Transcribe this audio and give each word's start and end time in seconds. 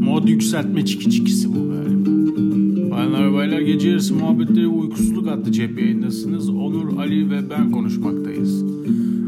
Mod 0.00 0.28
yükseltme 0.28 0.86
çiki 0.86 1.10
çikisi 1.10 1.48
bu 1.54 1.68
galiba. 1.68 2.10
Bayanlar 2.90 3.32
baylar 3.32 3.60
gece 3.60 3.88
yarısı 3.88 4.14
muhabbetleri 4.14 4.66
uykusuzluk 4.66 5.28
adlı 5.28 5.52
cep 5.52 5.80
yayındasınız. 5.80 6.48
Onur, 6.48 6.98
Ali 6.98 7.30
ve 7.30 7.50
ben 7.50 7.70
konuşmaktayız. 7.70 8.62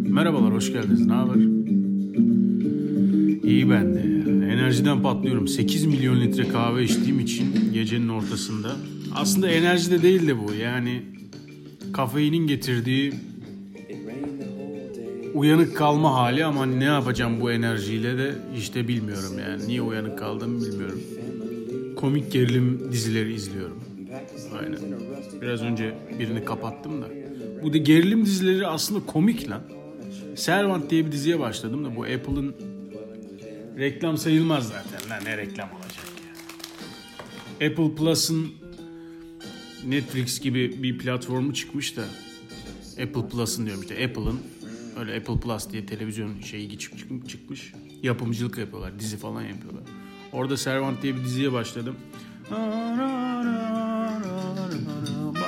Merhabalar, 0.09 0.55
hoş 0.55 0.73
geldiniz. 0.73 1.07
Ne 1.07 1.13
haber? 1.13 1.37
İyi 3.51 3.71
ben 3.71 3.95
de. 3.95 4.01
Enerjiden 4.53 5.03
patlıyorum. 5.03 5.49
8 5.49 5.85
milyon 5.87 6.21
litre 6.21 6.49
kahve 6.49 6.85
içtiğim 6.85 7.21
için 7.21 7.47
gecenin 7.75 8.09
ortasında. 8.09 8.77
Aslında 9.15 9.49
enerji 9.49 9.91
de 9.91 10.03
değil 10.03 10.27
de 10.27 10.39
bu. 10.39 10.55
Yani 10.63 11.03
kafeinin 11.93 12.47
getirdiği 12.47 13.13
uyanık 15.35 15.77
kalma 15.77 16.15
hali 16.15 16.45
ama 16.45 16.67
ne 16.67 16.85
yapacağım 16.85 17.41
bu 17.41 17.53
enerjiyle 17.53 18.19
de 18.19 18.35
işte 18.57 18.89
bilmiyorum 18.89 19.39
yani. 19.39 19.69
Niye 19.69 19.83
uyanık 19.83 20.19
kaldığımı 20.19 20.67
bilmiyorum. 20.67 21.01
Komik 21.97 22.33
gerilim 22.33 22.93
dizileri 22.93 23.35
izliyorum. 23.35 23.81
Aynen. 24.61 24.79
Biraz 25.43 25.63
önce 25.63 25.95
birini 26.19 26.45
kapattım 26.45 27.03
da. 27.03 27.07
Bu 27.63 27.73
da 27.73 27.79
gerilim 27.79 28.25
dizileri 28.25 28.67
aslında 28.67 29.07
komik 29.07 29.51
lan. 29.51 29.63
Servant 30.37 30.91
diye 30.91 31.07
bir 31.07 31.13
diziye 31.13 31.41
başladım 31.41 31.85
da 31.85 31.97
bu 31.97 32.03
Apple'ın 32.03 32.55
reklam 33.79 34.19
sayılmaz 34.19 34.69
zaten. 34.69 35.11
Lan 35.11 35.25
ne 35.25 35.37
reklam 35.37 35.69
olacak 35.69 36.07
ya. 37.61 37.69
Apple 37.69 37.95
Plus'ın 37.95 38.49
Netflix 39.87 40.41
gibi 40.41 40.83
bir 40.83 40.99
platformu 40.99 41.55
çıkmış 41.55 41.97
da 41.97 42.03
Apple 43.03 43.29
Plus'ın 43.29 43.67
diyorum 43.67 43.83
işte 43.83 44.05
Apple'ın 44.05 44.41
öyle 45.01 45.17
Apple 45.17 45.41
Plus 45.41 45.71
diye 45.71 45.87
televizyon 45.87 46.41
şeyi 46.41 46.79
çık- 46.79 46.99
çık- 46.99 47.29
çıkmış. 47.29 47.73
Yapımcılık 48.03 48.59
yapıyorlar, 48.59 48.99
dizi 48.99 49.17
falan 49.17 49.43
yapıyorlar. 49.43 49.83
Orada 50.33 50.57
Servant 50.57 51.03
diye 51.03 51.17
bir 51.17 51.25
diziye 51.25 51.53
başladım. 51.53 51.97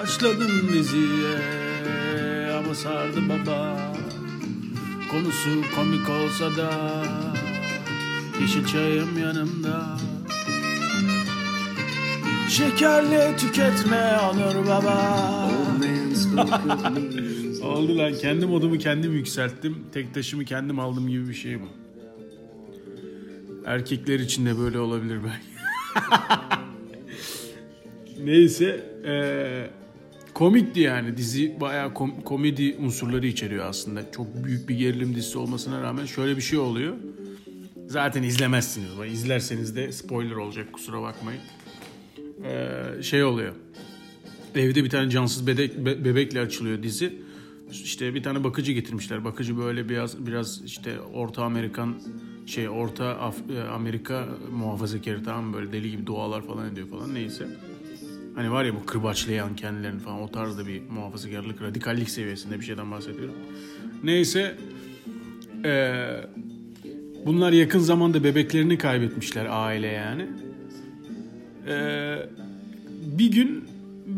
Başladım 0.01 0.69
diziye 0.73 1.39
ama 2.59 2.75
sardı 2.75 3.21
baba. 3.29 3.93
Konusu 5.11 5.51
komik 5.77 6.09
olsa 6.11 6.57
da 6.57 6.71
Yeşil 8.41 8.67
çayım 8.67 9.19
yanımda 9.19 9.97
Şekerli 12.49 13.37
tüketme 13.37 14.19
Onur 14.33 14.67
baba 14.67 15.25
Oldu 17.65 17.99
lan 17.99 18.15
kendi 18.15 18.47
modumu 18.47 18.79
kendim 18.79 19.13
yükselttim 19.13 19.77
Tek 19.93 20.15
taşımı 20.15 20.45
kendim 20.45 20.79
aldım 20.79 21.09
gibi 21.09 21.29
bir 21.29 21.35
şey 21.35 21.61
bu 21.61 21.65
Erkekler 23.67 24.19
için 24.21 24.47
de 24.47 24.59
böyle 24.59 24.79
olabilir 24.79 25.19
belki 25.25 25.55
Neyse 28.25 28.87
eee, 29.05 29.71
komikti 30.35 30.81
yani 30.81 31.17
dizi 31.17 31.61
bayağı 31.61 31.89
kom- 31.93 32.23
komedi 32.25 32.77
unsurları 32.81 33.27
içeriyor 33.27 33.65
aslında. 33.67 34.13
Çok 34.13 34.45
büyük 34.45 34.69
bir 34.69 34.75
gerilim 34.75 35.15
dizisi 35.15 35.39
olmasına 35.39 35.83
rağmen 35.83 36.07
şöyle 36.07 36.37
bir 36.37 36.43
şey 36.43 36.59
oluyor. 36.59 36.95
Zaten 37.87 38.23
izlemezsiniz. 38.23 38.89
İzlerseniz 39.13 39.77
de 39.77 39.93
spoiler 39.93 40.35
olacak 40.35 40.73
kusura 40.73 41.03
bakmayın. 41.03 41.41
Eee, 42.45 43.03
şey 43.03 43.25
oluyor. 43.25 43.53
Evde 44.55 44.85
bir 44.85 44.91
tane 44.91 45.11
cansız 45.11 45.47
bebek, 45.47 45.79
be- 45.87 46.05
bebekle 46.05 46.41
açılıyor 46.41 46.83
dizi. 46.83 47.13
İşte 47.71 48.15
bir 48.15 48.23
tane 48.23 48.45
bakıcı 48.45 48.73
getirmişler. 48.73 49.25
Bakıcı 49.25 49.59
böyle 49.59 49.89
biraz 49.89 50.27
biraz 50.27 50.63
işte 50.65 51.01
Orta 51.01 51.45
Amerikan 51.45 51.95
şey 52.47 52.69
Orta 52.69 53.05
Af- 53.05 53.51
e, 53.57 53.63
Amerika 53.69 54.29
muhafazakarı 54.53 55.25
tamam 55.25 55.53
böyle 55.53 55.73
deli 55.73 55.91
gibi 55.91 56.07
dualar 56.07 56.43
falan 56.43 56.73
ediyor 56.73 56.89
falan 56.89 57.15
neyse. 57.15 57.47
Hani 58.35 58.51
var 58.53 58.65
ya 58.65 58.75
bu 58.75 58.87
kırbaçlayan 58.87 59.57
kendilerini 59.57 60.01
falan 60.01 60.21
o 60.23 60.29
tarzda 60.33 60.67
bir 60.67 60.83
muhafazakarlık, 60.91 61.63
radikallik 61.63 62.11
seviyesinde 62.11 62.61
bir 62.61 62.65
şeyden 62.65 62.91
bahsediyorum. 62.91 63.35
Neyse 64.05 64.57
eee, 65.65 66.27
bunlar 67.27 67.53
yakın 67.53 67.79
zamanda 67.79 68.25
bebeklerini 68.25 68.79
kaybetmişler 68.79 69.47
aile 69.51 69.87
yani. 69.87 70.27
Eee, 71.69 72.29
bir 73.19 73.31
gün 73.33 73.65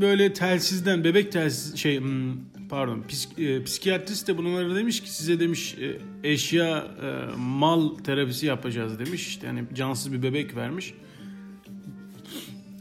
böyle 0.00 0.32
telsizden 0.32 1.04
bebek 1.04 1.32
telsiz 1.32 1.76
şey 1.76 2.00
hmm, 2.00 2.32
pardon 2.68 3.02
psik, 3.08 3.38
e, 3.38 3.64
psikiyatrist 3.64 4.28
de 4.28 4.38
bunlara 4.38 4.74
demiş 4.74 5.00
ki 5.02 5.10
size 5.14 5.40
demiş 5.40 5.74
e, 5.74 5.98
eşya 6.22 6.78
e, 7.02 7.36
mal 7.38 7.94
terapisi 7.94 8.46
yapacağız 8.46 8.98
demiş 8.98 9.26
işte 9.28 9.46
hani 9.46 9.64
cansız 9.74 10.12
bir 10.12 10.22
bebek 10.22 10.56
vermiş. 10.56 10.94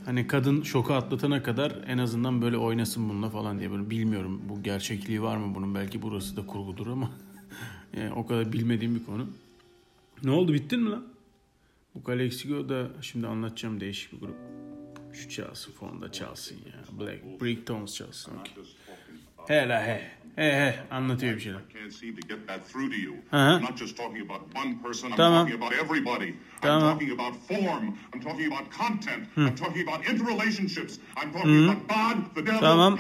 Hani 0.06 0.28
kadın 0.28 0.64
şoku 0.64 0.94
atlatana 0.94 1.44
kadar 1.44 1.84
en 1.88 1.98
azından 1.98 2.42
böyle 2.42 2.58
oynasın 2.58 3.10
bununla 3.10 3.30
falan 3.30 3.60
diye 3.60 3.72
böyle 3.72 3.90
bilmiyorum 3.90 4.42
bu 4.50 4.64
gerçekliği 4.64 5.22
var 5.22 5.38
mı 5.38 5.56
bunun 5.56 5.76
belki 5.76 6.02
burası 6.02 6.38
da 6.38 6.46
kurgudur 6.46 6.88
ama 6.88 7.12
yani 7.98 8.14
o 8.14 8.28
kadar 8.28 8.54
bilmediğim 8.54 8.96
bir 8.96 9.06
konu. 9.06 9.28
Ne 10.24 10.32
oldu 10.32 10.54
bittin 10.54 10.80
mi 10.80 10.90
lan? 10.90 11.08
Bu 11.96 12.04
Calexico 12.08 12.70
da 12.70 12.88
şimdi 13.02 13.28
anlatacağım 13.28 13.80
değişik 13.80 14.14
bir 14.14 14.20
grup. 14.20 14.36
Şu 15.14 15.30
çalsın 15.30 15.72
fonda 15.72 16.12
çalsın 16.12 16.56
ya. 16.56 17.00
Black 17.00 17.42
Brick 17.42 17.66
Tones 17.66 17.96
çalsın. 17.96 18.32
Okay. 18.32 18.64
He 19.48 19.68
la 19.70 19.82
he. 19.88 20.02
He 20.36 20.44
he 20.44 20.76
anlatıyor 20.92 21.36
bir 21.36 21.40
şeyler. 21.40 21.60
Tamam. 25.18 25.48
Tamam. 26.62 26.98
Hı. 29.36 29.46
Tamam. 32.60 32.98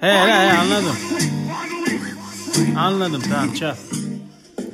He 0.00 0.06
he 0.06 0.12
he 0.32 0.52
anladım. 0.58 0.96
Anladım 2.76 3.22
tamam 3.30 3.52
çal. 3.54 3.74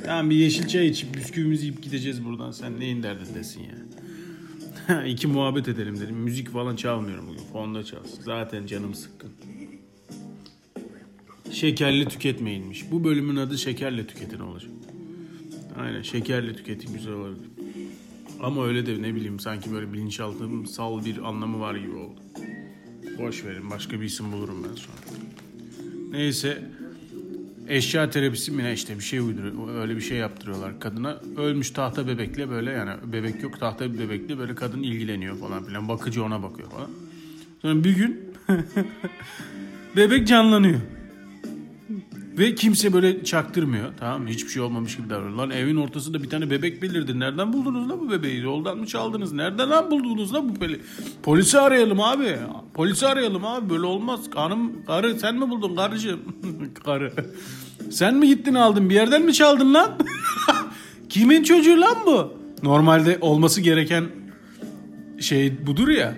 Tamam 0.05 0.29
bir 0.29 0.35
yeşil 0.35 0.67
çay 0.67 0.87
içip 0.87 1.15
bisküvimizi 1.15 1.65
yiyip 1.65 1.83
gideceğiz 1.83 2.25
buradan. 2.25 2.51
Sen 2.51 2.79
neyin 2.79 3.03
derdindesin 3.03 3.59
ya? 3.59 3.65
Yani? 3.69 3.92
İki 5.07 5.27
muhabbet 5.27 5.67
edelim 5.67 5.99
dedim. 5.99 6.15
Müzik 6.15 6.49
falan 6.49 6.75
çalmıyorum 6.75 7.27
bugün. 7.27 7.41
Fonda 7.53 7.83
çalsın. 7.83 8.21
Zaten 8.21 8.65
canım 8.65 8.93
sıkkın. 8.93 9.31
Şekerli 11.51 12.07
tüketmeyinmiş. 12.07 12.91
Bu 12.91 13.03
bölümün 13.03 13.35
adı 13.35 13.57
şekerle 13.57 14.07
tüketin 14.07 14.39
olacak. 14.39 14.71
Aynen 15.79 16.01
şekerle 16.01 16.55
tüketin 16.55 16.93
güzel 16.93 17.13
olabilir. 17.13 17.49
Ama 18.41 18.65
öyle 18.65 18.85
de 18.85 19.01
ne 19.01 19.15
bileyim 19.15 19.39
sanki 19.39 19.71
böyle 19.71 19.93
bilinçaltımsal 19.93 21.05
bir 21.05 21.17
anlamı 21.29 21.59
var 21.59 21.75
gibi 21.75 21.95
oldu. 21.95 22.19
Boş 23.19 23.45
verin 23.45 23.69
başka 23.69 24.01
bir 24.01 24.05
isim 24.05 24.31
bulurum 24.31 24.63
ben 24.63 24.75
sonra. 24.75 25.17
Neyse 26.11 26.63
eşya 27.67 28.09
terapisi 28.09 28.51
mi 28.51 28.63
ne 28.63 28.73
işte 28.73 28.97
bir 28.97 29.03
şey 29.03 29.19
uyduruyor. 29.19 29.75
Öyle 29.81 29.95
bir 29.95 30.01
şey 30.01 30.17
yaptırıyorlar 30.17 30.79
kadına. 30.79 31.17
Ölmüş 31.37 31.71
tahta 31.71 32.07
bebekle 32.07 32.49
böyle 32.49 32.71
yani 32.71 32.91
bebek 33.03 33.43
yok 33.43 33.59
tahta 33.59 33.93
bir 33.93 33.99
bebekle 33.99 34.37
böyle 34.37 34.55
kadın 34.55 34.83
ilgileniyor 34.83 35.37
falan 35.37 35.63
filan. 35.63 35.87
Bakıcı 35.87 36.23
ona 36.23 36.43
bakıyor 36.43 36.69
falan. 36.69 36.89
Sonra 37.61 37.83
bir 37.83 37.95
gün 37.95 38.33
bebek 39.95 40.27
canlanıyor. 40.27 40.79
Ve 42.37 42.55
kimse 42.55 42.93
böyle 42.93 43.23
çaktırmıyor. 43.23 43.93
Tamam 43.99 44.21
mı? 44.21 44.29
Hiçbir 44.29 44.49
şey 44.49 44.61
olmamış 44.61 44.97
gibi 44.97 45.09
davranıyor. 45.09 45.37
Lan 45.37 45.51
evin 45.51 45.75
ortasında 45.75 46.23
bir 46.23 46.29
tane 46.29 46.49
bebek 46.49 46.81
belirdi. 46.81 47.19
Nereden 47.19 47.53
buldunuz 47.53 47.89
lan 47.89 47.99
bu 47.99 48.11
bebeği? 48.11 48.41
Yoldan 48.41 48.77
mı 48.77 48.85
çaldınız? 48.87 49.33
Nereden 49.33 49.69
lan 49.69 49.91
buldunuz 49.91 50.33
lan 50.33 50.49
bu 50.49 50.53
peli? 50.53 50.81
Polisi 51.23 51.59
arayalım 51.59 51.99
abi. 51.99 52.37
Polisi 52.73 53.07
arayalım 53.07 53.45
abi. 53.45 53.69
Böyle 53.69 53.85
olmaz. 53.85 54.19
Hanım, 54.35 54.85
karı 54.85 55.19
sen 55.19 55.35
mi 55.35 55.49
buldun 55.49 55.75
karıcığım? 55.75 56.19
karı. 56.85 57.13
Sen 57.91 58.15
mi 58.15 58.27
gittin 58.27 58.53
aldın? 58.55 58.89
Bir 58.89 58.95
yerden 58.95 59.21
mi 59.21 59.33
çaldın 59.33 59.73
lan? 59.73 59.91
Kimin 61.09 61.43
çocuğu 61.43 61.81
lan 61.81 61.97
bu? 62.05 62.33
Normalde 62.63 63.17
olması 63.21 63.61
gereken 63.61 64.03
şey 65.19 65.67
budur 65.67 65.87
ya. 65.87 66.15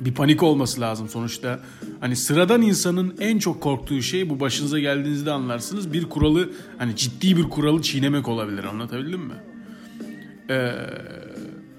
Bir 0.00 0.14
panik 0.14 0.42
olması 0.42 0.80
lazım 0.80 1.08
sonuçta. 1.08 1.60
Hani 2.00 2.16
sıradan 2.16 2.62
insanın 2.62 3.14
en 3.20 3.38
çok 3.38 3.60
korktuğu 3.60 4.02
şey 4.02 4.30
bu 4.30 4.40
başınıza 4.40 4.78
geldiğinizde 4.78 5.30
anlarsınız. 5.30 5.92
Bir 5.92 6.04
kuralı 6.04 6.50
hani 6.78 6.96
ciddi 6.96 7.36
bir 7.36 7.42
kuralı 7.42 7.82
çiğnemek 7.82 8.28
olabilir. 8.28 8.64
Anlatabildim 8.64 9.20
mi? 9.20 9.34
Ee, 10.50 10.72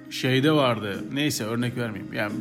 şeyde 0.09 0.51
vardı. 0.51 1.03
Neyse 1.13 1.43
örnek 1.43 1.77
vermeyeyim. 1.77 2.13
Yani 2.13 2.33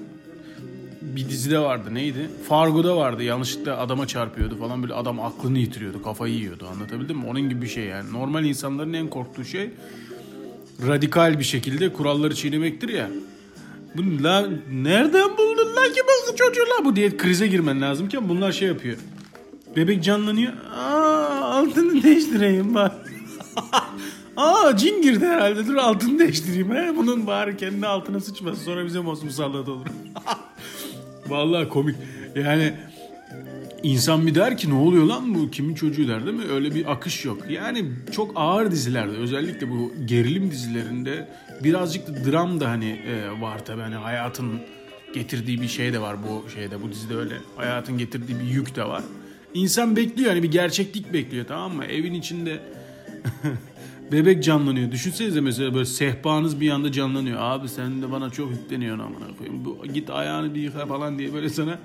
bir 1.02 1.28
dizide 1.28 1.58
vardı 1.58 1.94
neydi? 1.94 2.30
Fargo'da 2.48 2.96
vardı. 2.96 3.22
Yanlışlıkla 3.22 3.78
adama 3.78 4.06
çarpıyordu 4.06 4.56
falan 4.56 4.82
böyle 4.82 4.94
adam 4.94 5.20
aklını 5.20 5.58
yitiriyordu. 5.58 6.02
Kafayı 6.02 6.34
yiyordu. 6.34 6.66
Anlatabildim 6.72 7.16
mi? 7.16 7.26
Onun 7.26 7.48
gibi 7.48 7.62
bir 7.62 7.66
şey 7.66 7.84
yani. 7.84 8.12
Normal 8.12 8.44
insanların 8.44 8.92
en 8.92 9.08
korktuğu 9.08 9.44
şey 9.44 9.70
radikal 10.86 11.38
bir 11.38 11.44
şekilde 11.44 11.92
kuralları 11.92 12.34
çiğnemektir 12.34 12.88
ya. 12.88 13.10
Bu 13.96 14.24
la 14.24 14.48
nereden 14.72 15.38
buldun 15.38 15.76
lan 15.76 15.92
ki 15.92 16.00
bu 16.30 16.36
çocuğu 16.36 16.60
bu 16.84 16.96
diye 16.96 17.16
krize 17.16 17.46
girmen 17.46 17.80
lazımken 17.80 18.28
bunlar 18.28 18.52
şey 18.52 18.68
yapıyor. 18.68 18.96
Bebek 19.76 20.04
canlanıyor. 20.04 20.52
Aa 20.76 21.44
altını 21.44 22.02
değiştireyim 22.02 22.74
bak. 22.74 22.92
Aa 24.36 24.76
cin 24.76 25.02
girdi 25.02 25.26
herhalde 25.26 25.66
dur 25.66 25.74
altını 25.74 26.18
değiştireyim. 26.18 26.74
He? 26.74 26.96
Bunun 26.96 27.26
bari 27.26 27.56
kendi 27.56 27.86
altına 27.86 28.20
sıçmasın 28.20 28.64
sonra 28.64 28.84
bize 28.84 29.00
masum 29.00 29.30
sallat 29.30 29.68
olur. 29.68 29.86
Vallahi 31.28 31.68
komik. 31.68 31.96
Yani 32.36 32.74
insan 33.82 34.26
bir 34.26 34.34
der 34.34 34.58
ki 34.58 34.70
ne 34.70 34.74
oluyor 34.74 35.04
lan 35.04 35.34
bu 35.34 35.50
kimin 35.50 35.74
çocuğu 35.74 36.08
der 36.08 36.26
değil 36.26 36.36
mi? 36.36 36.44
Öyle 36.52 36.74
bir 36.74 36.92
akış 36.92 37.24
yok. 37.24 37.38
Yani 37.50 37.84
çok 38.12 38.32
ağır 38.34 38.70
dizilerde 38.70 39.16
özellikle 39.16 39.70
bu 39.70 39.92
gerilim 40.04 40.50
dizilerinde 40.50 41.28
birazcık 41.64 42.08
da 42.08 42.32
dram 42.32 42.60
da 42.60 42.70
hani 42.70 42.90
e, 42.90 43.40
var 43.40 43.64
tabii 43.64 43.82
hani 43.82 43.94
hayatın 43.94 44.60
getirdiği 45.14 45.60
bir 45.60 45.68
şey 45.68 45.92
de 45.92 46.00
var 46.00 46.16
bu 46.22 46.50
şeyde 46.50 46.82
bu 46.82 46.90
dizide 46.92 47.16
öyle. 47.16 47.34
Hayatın 47.56 47.98
getirdiği 47.98 48.38
bir 48.40 48.44
yük 48.44 48.76
de 48.76 48.84
var. 48.84 49.02
İnsan 49.54 49.96
bekliyor 49.96 50.30
hani 50.30 50.42
bir 50.42 50.50
gerçeklik 50.50 51.12
bekliyor 51.12 51.46
tamam 51.46 51.76
mı? 51.76 51.84
Evin 51.84 52.14
içinde 52.14 52.60
bebek 54.12 54.44
canlanıyor. 54.44 54.90
Düşünsenize 54.90 55.40
mesela 55.40 55.74
böyle 55.74 55.84
sehpanız 55.84 56.60
bir 56.60 56.70
anda 56.70 56.92
canlanıyor. 56.92 57.38
Abi 57.40 57.68
sen 57.68 58.02
de 58.02 58.12
bana 58.12 58.30
çok 58.30 58.50
yükleniyorsun 58.50 59.04
amına 59.04 59.36
koyayım. 59.38 59.64
Bu, 59.64 59.86
git 59.94 60.10
ayağını 60.10 60.54
bir 60.54 60.60
yıka 60.60 60.86
falan 60.86 61.18
diye 61.18 61.34
böyle 61.34 61.48
sana 61.48 61.78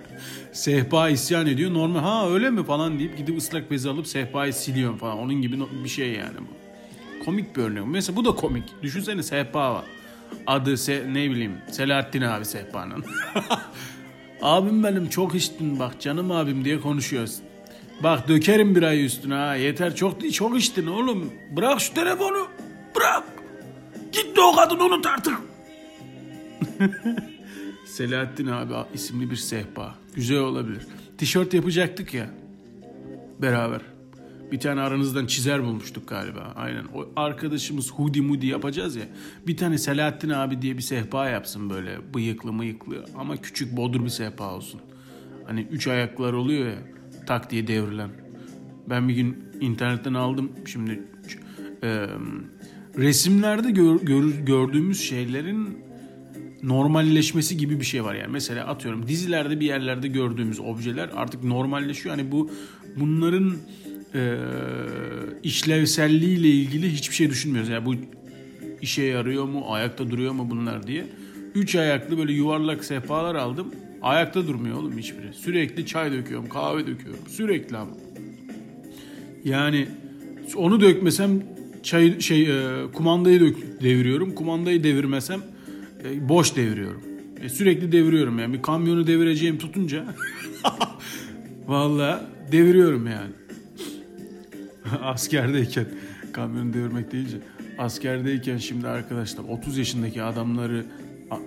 sehpa 0.52 1.10
isyan 1.10 1.48
ediyor. 1.48 1.74
Normal 1.74 2.00
ha 2.00 2.30
öyle 2.30 2.50
mi 2.50 2.64
falan 2.64 3.00
deyip 3.00 3.18
gidip 3.18 3.38
ıslak 3.38 3.72
bezi 3.72 3.90
alıp 3.90 4.08
sehpayı 4.08 4.54
siliyorum 4.54 4.98
falan. 4.98 5.18
Onun 5.18 5.42
gibi 5.42 5.60
bir 5.84 5.90
şey 5.90 6.12
yani 6.12 6.38
bu. 6.38 6.59
Komik 7.26 7.56
bir 7.58 7.62
örnek. 7.62 7.84
Mesela 7.88 8.16
bu 8.16 8.26
da 8.26 8.36
komik. 8.36 8.64
Düşünsene 8.84 9.24
sehpa 9.24 9.74
var. 9.74 9.86
Adı 10.48 10.78
se 10.78 11.06
ne 11.08 11.30
bileyim 11.30 11.58
Selahattin 11.72 12.22
abi 12.22 12.46
sehpanın. 12.46 13.06
abim 14.42 14.84
benim 14.84 15.10
çok 15.10 15.36
içtin 15.36 15.80
bak 15.80 16.02
canım 16.02 16.32
abim 16.32 16.66
diye 16.66 16.82
konuşuyoruz. 16.82 17.40
Bak 18.04 18.28
dökerim 18.28 18.76
bir 18.76 18.84
ay 18.84 19.06
üstüne 19.06 19.34
ha. 19.34 19.56
Yeter 19.56 19.96
çok 19.96 20.34
çok 20.34 20.58
içtin 20.60 20.88
oğlum. 20.88 21.34
Bırak 21.52 21.82
şu 21.82 21.94
telefonu. 21.94 22.48
Bırak. 22.96 23.24
Git 24.12 24.38
de 24.38 24.42
o 24.42 24.56
kadını 24.56 24.84
unut 24.84 25.06
artık. 25.06 25.38
Selahattin 27.86 28.48
abi 28.48 28.74
isimli 28.94 29.32
bir 29.32 29.36
sehpa. 29.36 29.96
Güzel 30.16 30.38
olabilir. 30.38 30.88
Tişört 31.18 31.54
yapacaktık 31.54 32.14
ya. 32.14 32.30
Beraber. 33.42 33.82
Bir 34.52 34.60
tane 34.60 34.82
aranızdan 34.82 35.26
çizer 35.26 35.64
bulmuştuk 35.64 36.08
galiba. 36.08 36.54
Aynen. 36.56 36.86
O 36.96 37.08
arkadaşımız 37.16 37.92
Hudi 37.92 38.22
Mudi 38.22 38.48
yapacağız 38.48 38.96
ya. 38.96 39.06
Bir 39.48 39.58
tane 39.58 39.78
Selahattin 39.78 40.30
abi 40.30 40.62
diye 40.62 40.78
bir 40.78 40.82
sehpa 40.82 41.30
yapsın 41.30 41.70
böyle 41.70 42.14
bıyıklı 42.14 42.54
mıyıklı 42.54 43.06
ama 43.18 43.38
küçük 43.38 43.78
bodur 43.78 44.04
bir 44.04 44.10
sehpa 44.10 44.54
olsun. 44.54 44.82
Hani 45.46 45.62
üç 45.72 45.88
ayaklar 45.88 46.34
oluyor 46.34 46.68
ya 46.68 46.78
tak 47.28 47.52
diye 47.52 47.68
devrilen. 47.68 48.10
Ben 48.90 49.10
bir 49.10 49.14
gün 49.14 49.44
internetten 49.62 50.14
aldım 50.14 50.52
şimdi 50.66 51.04
e, 51.84 52.08
resimlerde 52.98 53.72
gör, 53.72 54.02
gör, 54.02 54.24
gördüğümüz 54.30 55.02
şeylerin 55.02 55.90
normalleşmesi 56.64 57.58
gibi 57.58 57.80
bir 57.80 57.86
şey 57.86 58.04
var 58.04 58.16
yani. 58.16 58.32
Mesela 58.32 58.68
atıyorum 58.68 59.08
dizilerde 59.08 59.60
bir 59.60 59.66
yerlerde 59.66 60.08
gördüğümüz 60.08 60.60
objeler 60.60 61.10
artık 61.16 61.44
normalleşiyor. 61.44 62.16
Hani 62.16 62.32
bu 62.32 62.52
bunların 63.00 63.56
e, 64.16 64.38
işlevselliğiyle 65.44 66.50
ilgili 66.50 66.92
hiçbir 66.92 67.16
şey 67.16 67.30
düşünmüyoruz. 67.30 67.70
Yani 67.70 67.86
bu 67.86 67.96
işe 68.82 69.04
yarıyor 69.04 69.46
mu, 69.46 69.64
ayakta 69.68 70.12
duruyor 70.12 70.32
mu 70.32 70.48
bunlar 70.50 70.88
diye. 70.88 71.06
Üç 71.56 71.76
ayaklı 71.76 72.18
böyle 72.18 72.34
yuvarlak 72.34 72.86
sehpalar 72.86 73.36
aldım. 73.36 73.68
Ayakta 74.02 74.48
durmuyor 74.48 74.78
oğlum 74.78 74.98
hiçbiri. 74.98 75.34
Sürekli 75.34 75.86
çay 75.86 76.12
döküyorum, 76.12 76.50
kahve 76.50 76.88
döküyorum. 76.88 77.28
Sürekli 77.28 77.78
ama. 77.78 77.92
Yani 79.44 79.88
onu 80.56 80.82
dökmesem 80.82 81.44
çay 81.84 82.20
şey 82.20 82.42
e, 82.42 82.92
kumandayı 82.94 83.40
dök, 83.40 83.82
deviriyorum. 83.82 84.36
Kumandayı 84.36 84.84
devirmesem 84.84 85.42
e, 86.06 86.30
boş 86.30 86.56
deviriyorum. 86.56 87.02
E, 87.44 87.50
sürekli 87.50 87.92
deviriyorum 87.92 88.40
yani 88.40 88.54
bir 88.54 88.62
kamyonu 88.62 89.08
devireceğim 89.08 89.58
tutunca 89.58 90.06
vallahi 91.68 92.22
deviriyorum 92.52 93.08
yani. 93.08 93.32
Askerdeyken 95.04 95.86
kamyonu 96.34 96.74
devirmek 96.74 97.12
deyince 97.12 97.38
askerdeyken 97.78 98.58
şimdi 98.58 98.88
arkadaşlar 98.88 99.44
30 99.44 99.78
yaşındaki 99.78 100.24
adamları 100.24 100.86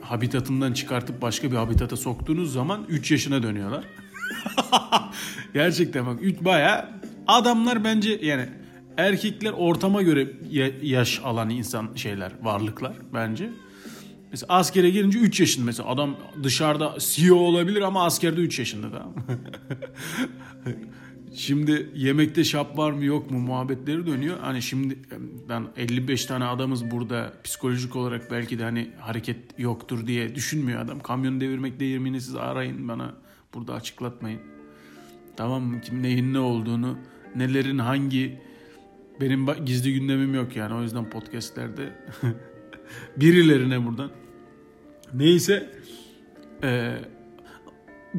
habitatından 0.01 0.73
çıkartıp 0.73 1.23
başka 1.23 1.51
bir 1.51 1.57
habitata 1.57 1.97
soktuğunuz 1.97 2.53
zaman 2.53 2.85
3 2.89 3.11
yaşına 3.11 3.43
dönüyorlar. 3.43 3.85
Gerçekten 5.55 6.07
bak 6.07 6.19
3 6.23 6.41
baya 6.41 7.01
adamlar 7.27 7.85
bence 7.85 8.19
yani 8.23 8.49
erkekler 8.97 9.53
ortama 9.53 10.03
göre 10.03 10.29
yaş 10.83 11.21
alan 11.25 11.51
insan 11.51 11.95
şeyler, 11.95 12.33
varlıklar 12.43 12.93
bence. 13.15 13.51
Mesela 14.31 14.55
askere 14.55 14.91
girince 14.91 15.19
3 15.19 15.41
yaşında 15.41 15.67
mesela 15.67 15.89
adam 15.89 16.17
dışarıda 16.43 16.95
CEO 16.99 17.37
olabilir 17.37 17.83
ama 17.83 18.05
askerde 18.05 18.41
3 18.41 18.59
yaşında 18.59 18.91
tamam 18.91 19.15
Şimdi 21.35 21.91
yemekte 21.95 22.45
şap 22.45 22.79
var 22.79 22.93
mı 22.93 23.05
yok 23.05 23.31
mu 23.31 23.39
muhabbetleri 23.39 24.07
dönüyor. 24.07 24.39
Hani 24.41 24.63
şimdi 24.63 24.99
ben 25.49 25.67
55 25.77 26.27
tane 26.27 26.45
adamız 26.45 26.91
burada 26.91 27.33
psikolojik 27.45 27.97
olarak 27.97 28.31
belki 28.31 28.59
de 28.59 28.65
hani 28.65 28.91
hareket 29.01 29.59
yoktur 29.59 30.07
diye 30.07 30.35
düşünmüyor 30.35 30.81
adam. 30.81 31.01
Kamyon 31.01 31.41
devirmek 31.41 31.81
değirmeni 31.81 32.21
siz 32.21 32.35
arayın 32.35 32.89
bana 32.89 33.15
burada 33.55 33.75
açıklatmayın. 33.75 34.41
Tamam 35.37 35.63
mı? 35.63 35.81
Kim 35.81 36.03
neyin 36.03 36.35
ne 36.35 36.39
olduğunu, 36.39 36.99
nelerin 37.37 37.79
hangi 37.79 38.41
benim 39.21 39.47
gizli 39.67 39.95
gündemim 39.95 40.35
yok 40.35 40.57
yani 40.57 40.75
o 40.75 40.83
yüzden 40.83 41.11
podcastlerde 41.11 41.93
birilerine 43.17 43.87
buradan. 43.87 44.11
Neyse 45.15 45.71
e, 46.63 46.97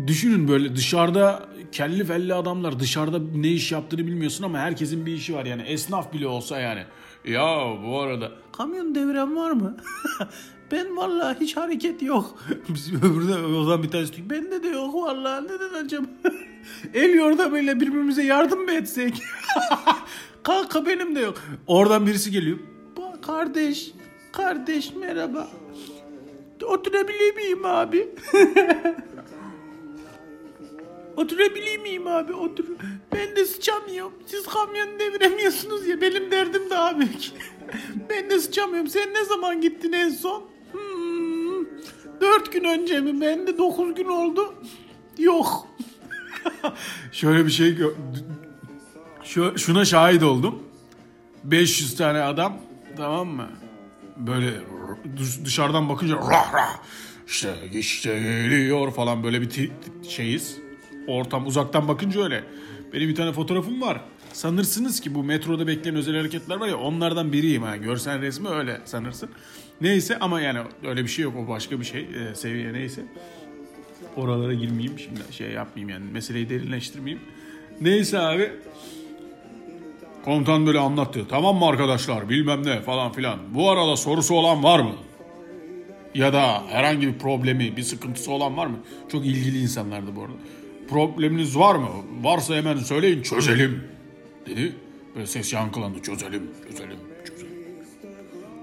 düşünün 0.08 0.48
böyle 0.48 0.76
dışarıda 0.76 1.50
kelli 1.74 2.06
felli 2.06 2.34
adamlar 2.34 2.80
dışarıda 2.80 3.20
ne 3.36 3.48
iş 3.48 3.72
yaptığını 3.72 4.08
bilmiyorsun 4.08 4.44
ama 4.44 4.60
herkesin 4.60 5.06
bir 5.06 5.14
işi 5.14 5.36
var 5.36 5.46
yani 5.46 5.62
esnaf 5.62 6.14
bile 6.14 6.28
olsa 6.28 6.60
yani. 6.60 6.84
Ya 7.26 7.78
bu 7.86 8.00
arada 8.00 8.32
kamyon 8.52 8.96
deviren 8.96 9.36
var 9.36 9.52
mı? 9.52 9.78
ben 10.72 10.98
vallahi 10.98 11.40
hiç 11.40 11.58
hareket 11.58 12.02
yok. 12.02 12.36
Biz 12.70 12.94
öbürde 12.94 13.58
o 13.58 13.64
zaman 13.64 13.84
bir 13.84 13.92
tanesi 13.92 14.30
bende 14.30 14.64
de 14.64 14.68
yok 14.68 14.96
vallahi 14.96 15.44
neden 15.44 15.86
acaba? 15.86 16.08
El 16.94 17.14
yordamıyla 17.14 17.80
birbirimize 17.80 18.24
yardım 18.24 18.60
mı 18.66 18.72
etsek? 18.72 19.22
Kanka 20.44 20.86
benim 20.86 21.16
de 21.16 21.20
yok. 21.20 21.38
Oradan 21.68 22.08
birisi 22.08 22.32
geliyor. 22.32 22.58
Kardeş, 23.22 23.92
kardeş 24.32 24.96
merhaba. 24.96 25.48
Oturabilir 26.64 27.36
miyim 27.36 27.66
abi? 27.66 28.10
Oturabilir 31.18 31.78
miyim 31.80 32.08
abi? 32.08 32.34
Otur. 32.34 32.66
Ben 33.16 33.36
de 33.36 33.46
sıçamıyorum. 33.46 34.14
Siz 34.26 34.46
kamyon 34.48 35.00
deviremiyorsunuz 35.00 35.88
ya. 35.88 36.02
Benim 36.02 36.32
derdim 36.32 36.70
daha 36.70 37.00
büyük. 37.00 37.32
ben 38.10 38.30
de 38.30 38.40
sıçamıyorum. 38.40 38.88
Sen 38.90 39.14
ne 39.14 39.26
zaman 39.26 39.62
gittin 39.62 39.92
en 39.94 40.10
son? 40.10 40.44
Hmm, 40.72 41.66
dört 42.22 42.52
gün 42.54 42.64
önce 42.64 43.00
mi? 43.00 43.22
Ben 43.22 43.48
de 43.48 43.58
dokuz 43.58 43.96
gün 43.96 44.06
oldu. 44.08 44.54
Yok. 45.18 45.68
Şöyle 47.12 47.46
bir 47.46 47.52
şey 47.52 47.78
Şu, 49.24 49.58
şuna 49.58 49.86
şahit 49.86 50.24
oldum. 50.24 50.64
500 51.44 51.96
tane 51.96 52.22
adam 52.22 52.58
tamam 52.98 53.28
mı? 53.28 53.50
Böyle 54.18 54.54
dışarıdan 55.46 55.90
bakınca 55.90 56.16
rah 56.16 56.54
rah 56.54 56.78
işte 57.28 57.56
işte 57.74 58.20
geliyor 58.20 58.92
falan 58.94 59.24
böyle 59.24 59.42
bir 59.42 59.72
şeyiz 60.10 60.58
ortam 61.08 61.48
uzaktan 61.48 61.88
bakınca 61.88 62.24
öyle. 62.24 62.44
Benim 62.94 63.10
bir 63.10 63.16
tane 63.16 63.32
fotoğrafım 63.32 63.82
var. 63.82 64.02
Sanırsınız 64.34 65.00
ki 65.00 65.16
bu 65.16 65.24
metroda 65.24 65.68
bekleyen 65.68 65.96
özel 65.96 66.18
hareketler 66.18 66.56
var 66.56 66.68
ya 66.68 66.78
onlardan 66.78 67.34
biriyim 67.34 67.64
ha. 67.64 67.78
Görsen 67.78 68.22
resmi 68.22 68.50
öyle 68.50 68.82
sanırsın. 68.86 69.30
Neyse 69.82 70.20
ama 70.20 70.42
yani 70.42 70.60
öyle 70.84 71.04
bir 71.04 71.08
şey 71.10 71.24
yok 71.24 71.34
o 71.46 71.48
başka 71.48 71.80
bir 71.80 71.86
şey 71.86 72.02
e, 72.02 72.36
seviye 72.36 72.74
neyse. 72.74 73.02
Oralara 74.16 74.54
girmeyeyim 74.54 75.00
şimdi 75.00 75.20
şey 75.32 75.52
yapmayayım 75.52 75.90
yani 75.90 76.12
meseleyi 76.12 76.50
derinleştirmeyeyim. 76.50 77.24
Neyse 77.82 78.20
abi 78.20 78.52
Komutan 80.26 80.68
böyle 80.68 80.80
anlattı. 80.80 81.26
Tamam 81.30 81.56
mı 81.56 81.66
arkadaşlar 81.66 82.30
bilmem 82.30 82.66
ne 82.66 82.82
falan 82.82 83.12
filan. 83.12 83.40
Bu 83.54 83.70
arada 83.70 83.96
sorusu 83.96 84.36
olan 84.36 84.64
var 84.64 84.80
mı? 84.80 84.96
Ya 86.16 86.34
da 86.34 86.64
herhangi 86.68 87.08
bir 87.08 87.18
problemi, 87.18 87.78
bir 87.78 87.84
sıkıntısı 87.84 88.32
olan 88.32 88.58
var 88.58 88.68
mı? 88.68 88.78
Çok 89.12 89.26
ilgili 89.26 89.62
insanlardı 89.62 90.16
bu 90.16 90.22
arada 90.22 90.34
probleminiz 90.90 91.58
var 91.58 91.76
mı? 91.76 91.90
Varsa 92.22 92.56
hemen 92.56 92.78
söyleyin 92.78 93.22
çözelim 93.22 93.84
dedi. 94.46 94.76
Böyle 95.16 95.28
ses 95.28 95.54
yankılandı 95.54 96.02
çözelim 96.02 96.52
çözelim 96.70 97.00
çözelim. 97.26 97.54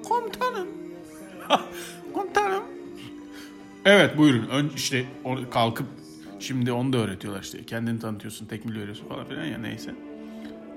Komutanım. 0.09 0.69
Komutanım. 2.15 2.63
Evet 3.85 4.19
buyurun. 4.19 4.49
Ön, 4.49 4.71
işte 4.77 5.05
kalkıp 5.51 5.87
şimdi 6.39 6.73
onu 6.73 6.93
da 6.93 6.99
öğretiyorlar 6.99 7.43
işte. 7.43 7.65
Kendini 7.65 7.99
tanıtıyorsun, 8.01 8.47
tekmil 8.47 8.81
veriyorsun 8.81 9.09
falan 9.09 9.25
filan 9.25 9.45
ya 9.45 9.59
neyse. 9.59 9.95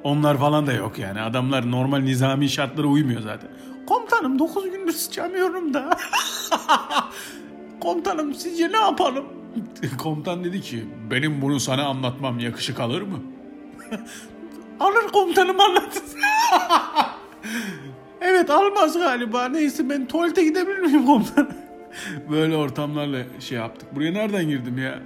Onlar 0.03 0.37
falan 0.37 0.67
da 0.67 0.73
yok 0.73 0.99
yani. 0.99 1.21
Adamlar 1.21 1.71
normal 1.71 1.97
nizami 1.97 2.49
şartlara 2.49 2.87
uymuyor 2.87 3.21
zaten. 3.21 3.49
Komutanım 3.87 4.39
9 4.39 4.71
gündür 4.71 4.91
sıçamıyorum 4.93 5.73
da. 5.73 5.89
Komutanım 7.79 8.33
sizce 8.35 8.71
ne 8.71 8.77
yapalım? 8.77 9.25
Komutan 9.97 10.43
dedi 10.43 10.61
ki 10.61 10.85
benim 11.11 11.41
bunu 11.41 11.59
sana 11.59 11.85
anlatmam 11.85 12.39
yakışık 12.39 12.79
alır 12.79 13.01
mı? 13.01 13.19
alır 14.79 15.07
komutanım 15.13 15.59
anlatın. 15.59 16.03
evet 18.21 18.49
almaz 18.49 18.97
galiba. 18.97 19.49
Neyse 19.49 19.89
ben 19.89 20.07
tuvalete 20.07 20.43
gidebilir 20.43 20.79
miyim 20.79 21.05
komutan? 21.05 21.49
Böyle 22.31 22.55
ortamlarla 22.55 23.23
şey 23.39 23.57
yaptık. 23.57 23.95
Buraya 23.95 24.11
nereden 24.11 24.47
girdim 24.49 24.77
ya? 24.77 24.99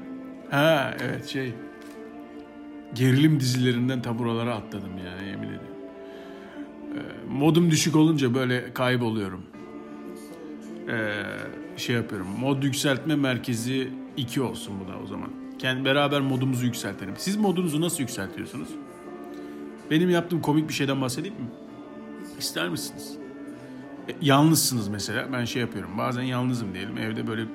Ha 0.51 0.94
evet 1.01 1.27
şey. 1.27 1.54
Gerilim 2.94 3.39
dizilerinden 3.39 4.01
taburalara 4.01 4.56
atladım 4.56 4.98
ya 4.98 5.27
yemin 5.27 5.48
ederim. 5.48 5.62
Ee, 6.96 7.00
modum 7.30 7.72
düşük 7.72 7.96
olunca 7.96 8.34
böyle 8.34 8.74
kayboluyorum. 8.74 9.44
Ee, 10.89 11.24
şey 11.78 11.96
yapıyorum. 11.96 12.28
Mod 12.40 12.64
yükseltme 12.64 13.16
merkezi 13.16 13.90
2 14.18 14.42
olsun 14.42 14.74
bu 14.80 14.92
da 14.92 14.98
o 15.04 15.08
zaman. 15.08 15.30
Kendi 15.60 15.86
beraber 15.86 16.22
modumuzu 16.22 16.66
yükseltelim. 16.66 17.14
Siz 17.18 17.36
modunuzu 17.36 17.82
nasıl 17.82 18.00
yükseltiyorsunuz? 18.00 18.70
Benim 19.92 20.10
yaptığım 20.10 20.42
komik 20.42 20.70
bir 20.70 20.74
şeyden 20.74 21.02
bahsedeyim 21.02 21.36
mi? 21.36 21.50
İster 22.40 22.70
misiniz? 22.70 23.18
E, 24.10 24.16
yalnızsınız 24.22 24.88
mesela. 24.88 25.34
Ben 25.34 25.46
şey 25.46 25.62
yapıyorum. 25.62 25.98
Bazen 25.98 26.22
yalnızım 26.22 26.74
diyelim. 26.74 26.98
Evde 26.98 27.28
böyle 27.28 27.46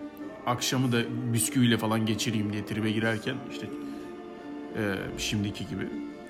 akşamı 0.47 0.93
da 0.93 0.99
bisküviyle 1.33 1.79
falan 1.79 2.07
geçireyim 2.07 2.53
diye 2.53 2.67
tribe 2.67 2.91
girerken 2.91 3.37
işte 3.53 3.67
e, 4.77 4.83
şimdiki 5.19 5.69
gibi. 5.69 5.89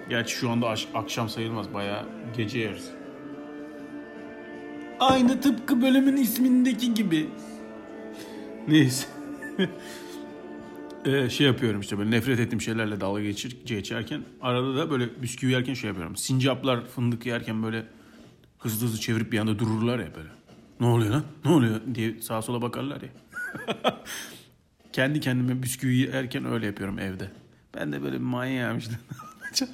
Gerçi 0.09 0.35
şu 0.35 0.51
anda 0.51 0.75
akşam 0.95 1.29
sayılmaz. 1.29 1.75
Bayağı 1.75 2.05
gece 2.37 2.59
yarısı. 2.59 2.93
Aynı 5.01 5.41
tıpkı 5.41 5.83
bölümün 5.83 6.17
ismindeki 6.17 6.95
gibi. 6.95 7.29
Neyse. 8.69 9.07
Ee, 11.05 11.31
şey 11.31 11.47
yapıyorum 11.47 11.81
işte 11.81 11.99
böyle 11.99 12.11
nefret 12.11 12.41
ettiğim 12.41 12.61
şeylerle 12.61 13.01
dalga 13.01 13.23
geçir, 13.23 13.57
geçerken 13.67 14.23
arada 14.41 14.77
da 14.77 14.91
böyle 14.91 15.23
bisküvi 15.23 15.53
yerken 15.53 15.75
şey 15.75 15.89
yapıyorum. 15.89 16.17
Sincaplar 16.17 16.87
fındık 16.87 17.27
yerken 17.27 17.63
böyle 17.63 17.87
hızlı 18.59 18.87
hızlı 18.87 19.01
çevirip 19.01 19.33
bir 19.33 19.39
anda 19.39 19.59
dururlar 19.59 19.99
ya 19.99 20.15
böyle. 20.15 20.29
Ne 20.81 20.87
oluyor 20.87 21.11
lan? 21.11 21.25
Ne 21.45 21.51
oluyor 21.51 21.81
diye 21.95 22.23
sağa 22.23 22.43
sola 22.43 22.63
bakarlar 22.63 23.03
ya. 23.03 23.09
Kendi 24.93 25.21
kendime 25.21 25.63
bisküvi 25.63 25.97
yerken 25.97 26.45
öyle 26.45 26.67
yapıyorum 26.67 26.99
evde. 26.99 27.31
Ben 27.75 27.93
de 27.93 28.03
böyle 28.03 28.19
manyağım 28.19 28.79
işte. 28.79 28.95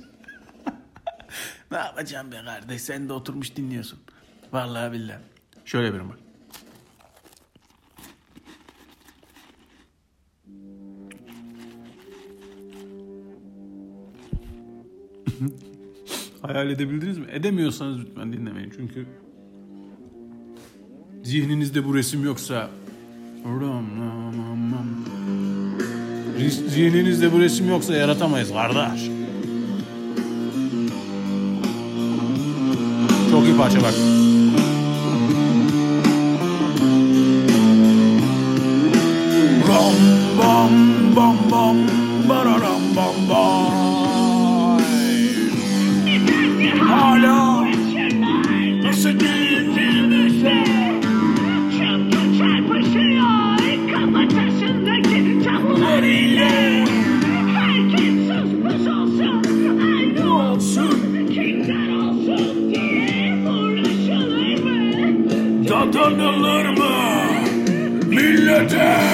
ne 1.70 1.76
yapacağım 1.76 2.32
be 2.32 2.36
kardeş 2.44 2.82
sen 2.82 3.08
de 3.08 3.12
oturmuş 3.12 3.56
dinliyorsun. 3.56 3.98
Vallahi 4.52 4.92
billahi. 4.92 5.20
Şöyle 5.64 5.86
yapıyorum 5.86 6.10
bak. 6.10 6.27
Hayal 16.42 16.70
edebildiniz 16.70 17.18
mi? 17.18 17.26
Edemiyorsanız 17.32 17.98
lütfen 17.98 18.32
dinlemeyin. 18.32 18.72
Çünkü 18.76 19.06
zihninizde 21.22 21.84
bu 21.84 21.94
resim 21.94 22.24
yoksa 22.24 22.70
zihninizde 26.68 27.32
bu 27.32 27.40
resim 27.40 27.68
yoksa 27.68 27.94
yaratamayız 27.94 28.52
kardeş. 28.52 29.10
Çok 33.30 33.44
iyi 33.44 33.56
parça 33.56 33.78
bak. 33.82 33.94
Ram 39.68 39.94
bam 40.38 40.72
bam 41.16 41.36
bam 41.50 41.76
bararam 42.28 42.82
bam 42.96 43.28
bam. 43.30 43.87
Hala 46.76 47.64
nasıl 48.82 49.20
kafatasındaki 53.92 55.44
tabularıyla 55.44 56.48
Herkes 57.54 58.14
susmuş 58.28 58.86
olsun 58.86 59.42
aynı 59.80 60.34
olsun 60.50 60.98
Kimler 61.34 61.88
olsun 61.96 62.74
diye 62.74 63.34
uğraşılır 63.46 64.62
mı? 64.62 65.68
dadanılır 65.68 66.66
mı 66.68 66.94
millete? 68.08 69.07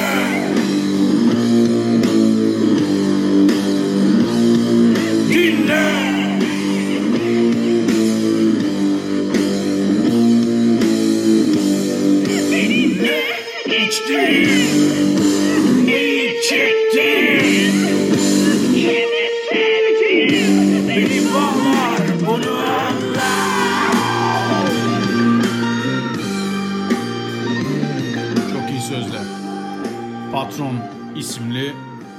Patron 30.45 30.79
isimli 31.17 31.73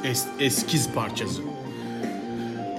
es- 0.04 0.28
eskiz 0.40 0.90
parçası. 0.94 1.42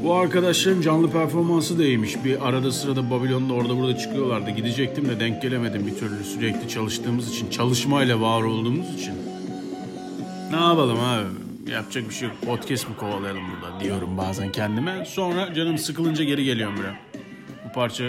Bu 0.03 0.15
arkadaşların 0.15 0.81
canlı 0.81 1.11
performansı 1.11 1.79
da. 1.79 1.83
Bir 2.25 2.49
arada 2.49 2.73
sırada 2.73 3.11
Babilon'da 3.11 3.55
orada 3.55 3.77
burada 3.77 3.99
çıkıyorlardı. 3.99 4.51
Gidecektim 4.51 5.09
de 5.09 5.21
denk 5.21 5.43
gelemedim 5.43 5.87
bir 5.87 5.95
türlü. 5.95 6.25
Sürekli 6.25 6.69
çalıştığımız 6.69 7.31
için, 7.31 7.51
çalışmayla 7.51 8.21
var 8.21 8.43
olduğumuz 8.43 8.95
için. 8.95 9.15
Ne 10.51 10.57
yapalım 10.57 10.99
abi? 11.01 11.71
Yapacak 11.73 12.09
bir 12.09 12.15
şey 12.15 12.29
yok. 12.29 12.37
Podcast 12.47 12.89
mı 12.89 12.97
kovalayalım 12.97 13.43
burada 13.51 13.81
diyorum 13.81 14.19
bazen 14.19 14.53
kendime. 14.53 15.05
Sonra 15.05 15.55
canım 15.55 15.79
sıkılınca 15.79 16.25
geri 16.25 16.45
geliyorum 16.45 16.77
buraya. 16.79 16.97
Bu 17.69 17.73
parça 17.73 18.05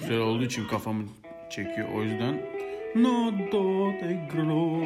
güzel 0.00 0.18
olduğu 0.18 0.44
için 0.44 0.64
kafamı 0.68 1.02
çekiyor. 1.50 1.88
O 1.96 2.02
yüzden 2.02 2.40
No 2.94 3.32
do 3.52 3.92
de 4.00 4.28
gro 4.32 4.80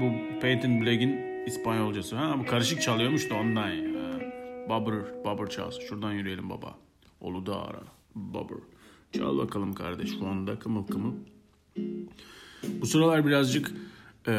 Bu 0.00 0.40
Peyton 0.40 0.80
Black'in 0.80 1.20
İspanyolcası. 1.46 2.16
Ha 2.16 2.34
bu 2.38 2.46
karışık 2.46 2.82
çalıyormuş 2.82 3.30
da 3.30 3.34
ondan 3.34 3.68
ya. 3.68 3.90
Babur, 4.68 4.92
babur 5.24 5.46
çalsın. 5.46 5.80
Şuradan 5.88 6.12
yürüyelim 6.12 6.50
baba. 6.50 6.74
Olu 7.20 7.46
da 7.46 7.62
ara. 7.62 7.82
Babur. 8.14 8.58
Çal 9.12 9.38
bakalım 9.38 9.72
kardeş. 9.72 10.18
Fonda 10.18 10.58
kımıl 10.58 10.86
kımıl. 10.86 11.12
Bu 12.80 12.86
sıralar 12.86 13.26
birazcık 13.26 13.72
eee 14.28 14.34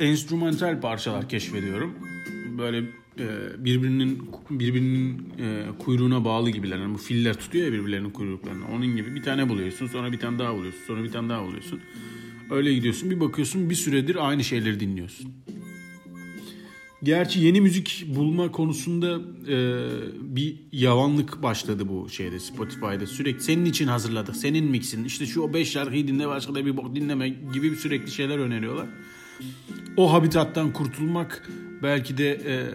enstrümantal 0.00 0.80
parçalar 0.80 1.28
keşfediyorum. 1.28 1.94
Böyle 2.58 2.84
birbirinin 3.58 4.30
birbirinin 4.50 5.32
e, 5.38 5.66
kuyruğuna 5.78 6.24
bağlı 6.24 6.50
gibiler. 6.50 6.78
Yani 6.78 6.94
bu 6.94 6.98
filler 6.98 7.34
tutuyor 7.34 7.66
ya 7.66 7.72
birbirlerinin 7.72 8.10
kuyruklarını. 8.10 8.64
Onun 8.74 8.96
gibi 8.96 9.14
bir 9.14 9.22
tane 9.22 9.48
buluyorsun, 9.48 9.86
sonra 9.86 10.12
bir 10.12 10.18
tane 10.18 10.38
daha 10.38 10.54
buluyorsun, 10.54 10.80
sonra 10.86 11.04
bir 11.04 11.12
tane 11.12 11.28
daha 11.28 11.46
buluyorsun. 11.46 11.80
Öyle 12.50 12.74
gidiyorsun. 12.74 13.10
Bir 13.10 13.20
bakıyorsun 13.20 13.70
bir 13.70 13.74
süredir 13.74 14.28
aynı 14.28 14.44
şeyleri 14.44 14.80
dinliyorsun. 14.80 15.32
Gerçi 17.02 17.40
yeni 17.40 17.60
müzik 17.60 18.04
bulma 18.08 18.52
konusunda 18.52 19.20
e, 19.48 19.86
bir 20.20 20.56
yavanlık 20.72 21.42
başladı 21.42 21.88
bu 21.88 22.08
şeyde 22.08 22.38
Spotify'da. 22.40 23.06
Sürekli 23.06 23.42
senin 23.42 23.64
için 23.64 23.86
hazırladık. 23.86 24.36
Senin 24.36 24.64
mixin. 24.64 25.04
İşte 25.04 25.26
şu 25.26 25.40
o 25.40 25.54
5 25.54 25.70
şarkıyı 25.70 26.08
dinle 26.08 26.28
başka 26.28 26.54
da 26.54 26.66
bir 26.66 26.76
bok 26.76 26.96
dinleme 26.96 27.28
gibi 27.28 27.76
sürekli 27.76 28.10
şeyler 28.10 28.38
öneriyorlar. 28.38 28.86
O 29.96 30.12
habitattan 30.12 30.72
kurtulmak 30.72 31.50
belki 31.82 32.18
de 32.18 32.30
e, 32.46 32.66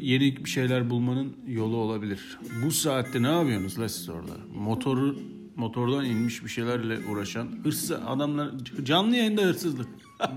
yeni 0.00 0.36
bir 0.44 0.50
şeyler 0.50 0.90
bulmanın 0.90 1.36
yolu 1.46 1.76
olabilir. 1.76 2.38
Bu 2.64 2.70
saatte 2.70 3.22
ne 3.22 3.28
yapıyorsunuz 3.28 3.78
la 3.78 3.88
siz 3.88 4.08
orada? 4.08 4.32
Motoru 4.54 5.16
motordan 5.56 6.04
inmiş 6.04 6.44
bir 6.44 6.48
şeylerle 6.48 6.98
uğraşan 7.10 7.48
hırsız 7.64 7.90
adamlar 7.90 8.50
canlı 8.84 9.16
yayında 9.16 9.42
hırsızlık. 9.42 9.88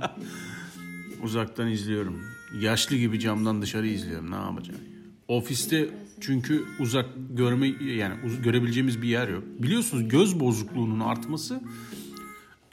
Uzaktan 1.24 1.68
izliyorum. 1.68 2.20
Yaşlı 2.62 2.96
gibi 2.96 3.20
camdan 3.20 3.62
dışarı 3.62 3.88
izliyorum. 3.88 4.32
Ne 4.32 4.36
yapacağım? 4.36 4.80
Ofiste 5.28 5.90
çünkü 6.22 6.64
uzak 6.80 7.06
görme 7.30 7.68
yani 7.68 8.14
uz- 8.26 8.42
görebileceğimiz 8.42 9.02
bir 9.02 9.08
yer 9.08 9.28
yok. 9.28 9.44
Biliyorsunuz 9.60 10.10
göz 10.10 10.40
bozukluğunun 10.40 11.00
artması 11.00 11.62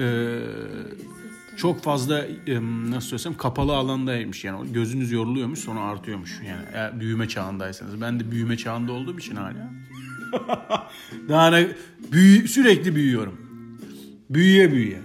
eee, 0.00 0.38
çok 1.58 1.82
fazla 1.82 2.24
nasıl 2.90 3.08
söylesem 3.08 3.36
kapalı 3.36 3.76
alandaymış. 3.76 4.44
Yani 4.44 4.72
gözünüz 4.72 5.12
yoruluyormuş 5.12 5.58
sonra 5.58 5.80
artıyormuş. 5.80 6.40
Yani 6.46 7.00
büyüme 7.00 7.28
çağındaysanız. 7.28 8.00
Ben 8.00 8.20
de 8.20 8.30
büyüme 8.30 8.56
çağında 8.56 8.92
olduğum 8.92 9.18
için 9.18 9.36
hala. 9.36 9.70
Daha 11.28 11.50
ne, 11.50 11.68
büyü, 12.12 12.48
sürekli 12.48 12.94
büyüyorum. 12.94 13.40
Büyüye 14.30 14.72
büyüye. 14.72 15.00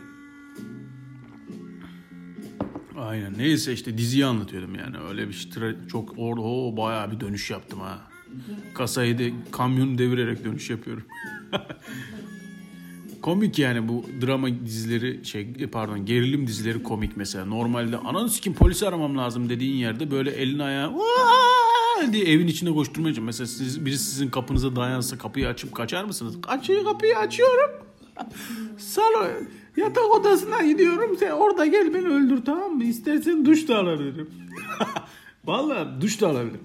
Aynen. 2.97 3.33
Neyse 3.37 3.73
işte 3.73 3.97
diziyi 3.97 4.25
anlatıyordum 4.25 4.75
yani. 4.75 4.97
Öyle 5.09 5.27
bir 5.27 5.33
şey 5.33 5.63
çok 5.91 6.13
orada 6.17 6.41
o 6.41 6.77
bayağı 6.77 7.11
bir 7.11 7.19
dönüş 7.19 7.51
yaptım 7.51 7.79
ha. 7.79 8.01
Kasayı 8.73 9.19
da 9.19 9.23
kamyon 9.51 9.97
devirerek 9.97 10.45
dönüş 10.45 10.69
yapıyorum 10.69 11.03
komik 13.23 13.59
yani 13.59 13.87
bu 13.87 14.05
drama 14.21 14.47
dizileri 14.65 15.25
şey 15.25 15.53
pardon 15.71 16.05
gerilim 16.05 16.47
dizileri 16.47 16.83
komik 16.83 17.17
mesela. 17.17 17.45
Normalde 17.45 17.97
ananı 17.97 18.29
sikim 18.29 18.53
polisi 18.53 18.87
aramam 18.87 19.17
lazım 19.17 19.49
dediğin 19.49 19.75
yerde 19.75 20.11
böyle 20.11 20.31
elini 20.31 20.63
ayağı 20.63 20.93
diye 22.11 22.25
evin 22.25 22.47
içinde 22.47 22.71
koşturmaya. 22.71 23.21
Mesela 23.21 23.47
siz, 23.47 23.85
biri 23.85 23.97
sizin 23.97 24.29
kapınıza 24.29 24.75
dayansa 24.75 25.17
kapıyı 25.17 25.47
açıp 25.47 25.75
kaçar 25.75 26.03
mısınız? 26.03 26.35
Açıyı 26.47 26.83
kapıyı 26.83 27.17
açıyorum. 27.17 27.71
Salon 28.77 29.29
yatak 29.77 30.11
odasına 30.11 30.61
gidiyorum. 30.61 31.17
Sen 31.19 31.31
orada 31.31 31.65
gel 31.65 31.93
beni 31.93 32.07
öldür 32.07 32.45
tamam 32.45 32.71
mı? 32.71 32.83
İstersen 32.83 33.45
duş 33.45 33.67
da 33.67 33.79
alabilirim. 33.79 34.29
Vallahi 35.45 36.01
duş 36.01 36.21
da 36.21 36.27
alabilirim. 36.27 36.63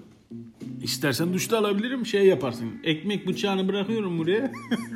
İstersen 0.83 1.33
duş 1.33 1.51
da 1.51 1.57
alabilirim 1.57 2.05
şey 2.05 2.25
yaparsın. 2.25 2.71
Ekmek 2.83 3.27
bıçağını 3.27 3.67
bırakıyorum 3.67 4.19
buraya. 4.19 4.51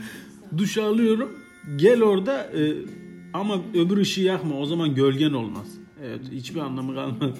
duş 0.58 0.77
alıyorum. 0.77 1.42
Gel 1.75 2.01
orada 2.01 2.43
e, 2.43 2.74
ama 3.34 3.62
öbür 3.74 3.98
ışığı 3.98 4.22
yakma 4.22 4.55
o 4.58 4.65
zaman 4.65 4.96
gölgen 4.96 5.34
olmaz. 5.34 5.67
Evet 6.03 6.22
hiçbir 6.32 6.60
anlamı 6.60 6.96
kalmadı. 6.96 7.38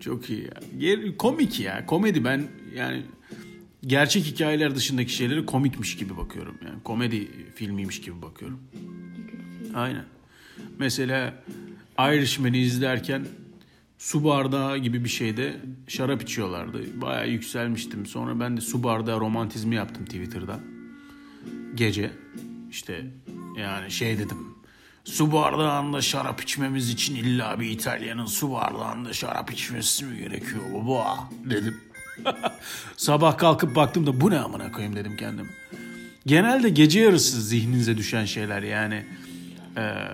Çok 0.00 0.30
iyi 0.30 0.42
ya. 0.42 0.54
Ger- 0.78 1.16
komik 1.16 1.60
ya. 1.60 1.86
Komedi 1.86 2.24
ben 2.24 2.48
yani 2.74 3.02
gerçek 3.86 4.24
hikayeler 4.24 4.74
dışındaki 4.74 5.12
şeyleri 5.12 5.46
komikmiş 5.46 5.96
gibi 5.96 6.16
bakıyorum. 6.16 6.54
Yani 6.66 6.82
komedi 6.84 7.28
filmiymiş 7.54 8.00
gibi 8.00 8.22
bakıyorum. 8.22 8.58
Aynen. 9.74 10.04
Mesela 10.78 11.42
Irishman'ı 11.98 12.56
izlerken 12.56 13.26
su 13.98 14.24
bardağı 14.24 14.78
gibi 14.78 15.04
bir 15.04 15.08
şeyde 15.08 15.56
şarap 15.88 16.22
içiyorlardı. 16.22 17.00
Bayağı 17.00 17.28
yükselmiştim. 17.28 18.06
Sonra 18.06 18.40
ben 18.40 18.56
de 18.56 18.60
su 18.60 18.82
bardağı 18.82 19.20
romantizmi 19.20 19.74
yaptım 19.74 20.04
Twitter'da. 20.04 20.60
Gece 21.74 22.10
işte 22.70 23.06
yani 23.58 23.90
şey 23.90 24.18
dedim. 24.18 24.38
Su 25.04 25.32
bardağında 25.32 26.00
şarap 26.00 26.42
içmemiz 26.42 26.90
için 26.90 27.14
illa 27.16 27.60
bir 27.60 27.70
İtalyanın 27.70 28.26
su 28.26 28.52
bardağında 28.52 29.12
şarap 29.12 29.52
içmesi 29.52 30.04
mi 30.04 30.18
gerekiyor 30.18 30.62
baba 30.74 31.28
dedim. 31.44 31.80
Sabah 32.96 33.38
kalkıp 33.38 33.76
baktım 33.76 34.06
da 34.06 34.20
bu 34.20 34.30
ne 34.30 34.38
amına 34.38 34.72
koyayım 34.72 34.96
dedim 34.96 35.16
kendime. 35.16 35.48
Genelde 36.26 36.68
gece 36.68 37.00
yarısı 37.00 37.42
zihninize 37.42 37.96
düşen 37.96 38.24
şeyler 38.24 38.62
yani 38.62 39.06
eee, 39.76 40.08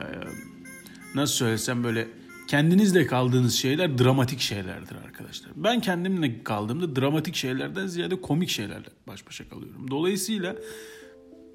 nasıl 1.15 1.35
söylesem 1.35 1.85
böyle 1.85 2.09
kendinizle 2.49 3.07
kaldığınız 3.07 3.55
şeyler 3.55 3.99
dramatik 3.99 4.41
şeylerdir 4.41 4.97
arkadaşlar. 5.07 5.53
Ben 5.57 5.81
kendimle 5.81 6.45
kaldığımda 6.45 6.97
dramatik 6.97 7.35
şeylerden 7.35 7.87
ziyade 7.87 8.21
komik 8.21 8.49
şeylerle 8.49 8.89
baş 9.07 9.27
başa 9.27 9.49
kalıyorum. 9.49 9.91
Dolayısıyla 9.91 10.57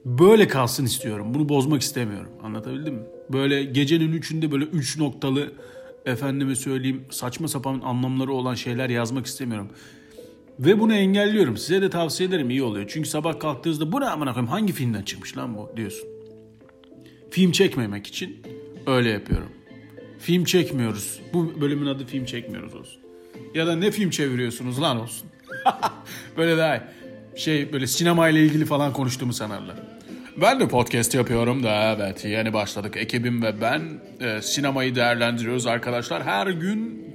böyle 0.06 0.48
kalsın 0.48 0.86
istiyorum. 0.86 1.34
Bunu 1.34 1.50
bozmak 1.50 1.82
istemiyorum. 1.82 2.32
Anlatabildim 2.44 2.94
mi? 2.94 3.04
Böyle 3.30 3.64
gecenin 3.64 4.12
üçünde 4.12 4.52
böyle 4.52 4.66
üç 4.66 4.98
noktalı 4.98 5.52
efendime 6.06 6.56
söyleyeyim 6.56 7.06
saçma 7.10 7.48
sapan 7.48 7.82
anlamları 7.84 8.34
olan 8.34 8.56
şeyler 8.56 8.90
yazmak 8.90 9.26
istemiyorum. 9.26 9.70
Ve 10.60 10.80
bunu 10.80 10.94
engelliyorum. 10.94 11.58
Size 11.58 11.82
de 11.82 11.90
tavsiye 11.90 12.30
ederim 12.30 12.50
iyi 12.50 12.64
oluyor. 12.64 12.86
Çünkü 12.90 13.10
sabah 13.10 13.40
kalktığınızda 13.40 13.92
bu 13.92 14.02
ne 14.02 14.06
amına 14.06 14.34
koyayım 14.34 14.52
hangi 14.52 14.74
filmden 14.74 15.02
çıkmış 15.02 15.38
lan 15.38 15.58
bu 15.58 15.72
diyorsun. 15.78 16.10
Film 17.32 17.52
çekmemek 17.52 18.08
için 18.08 18.38
öyle 18.88 19.10
yapıyorum. 19.10 19.50
Film 20.20 20.44
çekmiyoruz. 20.44 21.20
Bu 21.34 21.62
bölümün 21.62 21.86
adı 21.86 22.06
film 22.06 22.26
çekmiyoruz 22.26 22.76
olsun. 22.76 23.02
Ya 23.56 23.68
da 23.68 23.76
ne 23.76 23.92
film 23.92 24.10
çeviriyorsunuz 24.10 24.82
lan 24.82 25.00
olsun. 25.02 25.30
böyle 26.38 26.58
daha 26.58 26.78
iyi. 26.78 26.82
Şey 27.40 27.74
böyle 27.74 27.88
sinema 27.88 28.30
ile 28.30 28.46
ilgili 28.46 28.66
falan 28.66 28.94
konuştuğumu 28.94 29.34
sanarlar. 29.34 29.76
Ben 30.42 30.60
de 30.60 30.68
podcast 30.68 31.16
yapıyorum 31.16 31.64
da 31.64 31.94
evet 31.94 32.26
yeni 32.26 32.54
başladık. 32.54 32.98
Ekibim 32.98 33.44
ve 33.44 33.62
ben 33.62 33.82
e, 34.20 34.42
sinemayı 34.42 34.96
değerlendiriyoruz 34.96 35.68
arkadaşlar. 35.68 36.24
Her 36.24 36.48
gün 36.48 37.06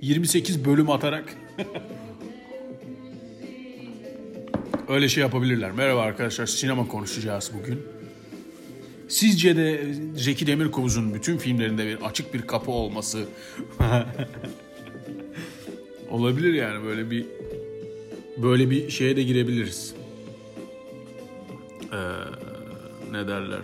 28 0.00 0.64
bölüm 0.64 0.90
atarak 0.90 1.24
öyle 4.88 5.08
şey 5.08 5.20
yapabilirler. 5.20 5.72
Merhaba 5.72 6.00
arkadaşlar 6.00 6.46
sinema 6.46 6.88
konuşacağız 6.88 7.50
bugün. 7.60 7.82
Sizce 9.08 9.56
de 9.56 9.84
Zeki 10.16 10.46
Demirkubuz'un 10.46 11.14
bütün 11.14 11.38
filmlerinde 11.38 11.86
bir 11.86 12.02
açık 12.02 12.34
bir 12.34 12.42
kapı 12.42 12.70
olması 12.70 13.24
olabilir 16.10 16.54
yani 16.54 16.84
böyle 16.84 17.10
bir 17.10 17.26
böyle 18.36 18.70
bir 18.70 18.90
şeye 18.90 19.16
de 19.16 19.22
girebiliriz. 19.22 19.94
Ee, 21.92 21.96
ne 23.12 23.28
derler? 23.28 23.62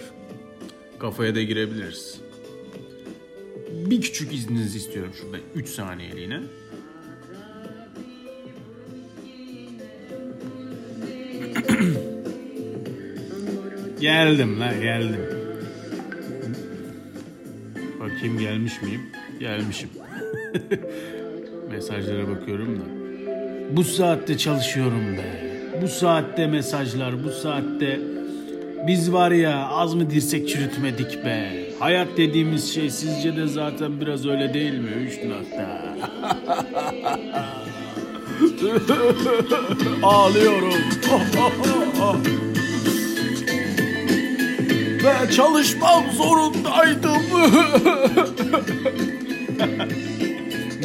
Kafaya 0.99 1.35
da 1.35 1.43
girebiliriz. 1.43 2.21
Bir 3.91 4.01
küçük 4.01 4.35
izninizi 4.35 4.79
istiyorum 4.79 5.13
şurada 5.21 5.37
3 5.55 5.69
saniyeliğine. 5.69 6.41
geldim 14.01 14.61
la 14.61 14.73
geldim. 14.73 15.21
Bakayım 18.01 18.39
gelmiş 18.39 18.83
miyim? 18.83 19.01
Gelmişim. 19.41 19.89
Mesajlara 21.71 22.29
bakıyorum 22.29 22.81
da. 22.81 23.08
Bu 23.71 23.85
saatte 23.85 24.39
çalışıyorum 24.39 25.17
be. 25.17 25.59
Bu 25.83 25.89
saatte 25.89 26.47
mesajlar, 26.47 27.25
bu 27.25 27.31
saatte 27.31 28.01
biz 28.87 29.13
var 29.13 29.31
ya 29.31 29.69
az 29.69 29.95
mı 29.95 30.11
dirsek 30.11 30.49
çürütmedik 30.49 31.25
be. 31.25 31.51
Hayat 31.79 32.09
dediğimiz 32.17 32.75
şey 32.75 32.91
sizce 32.91 33.37
de 33.37 33.47
zaten 33.47 34.01
biraz 34.01 34.27
öyle 34.27 34.55
değil 34.55 34.79
mi? 34.79 34.91
Üç 34.91 35.19
nokta. 35.25 35.83
Ağlıyorum. 40.07 40.75
Ve 45.05 45.31
çalışmak 45.31 46.13
zorundaydım. 46.13 47.23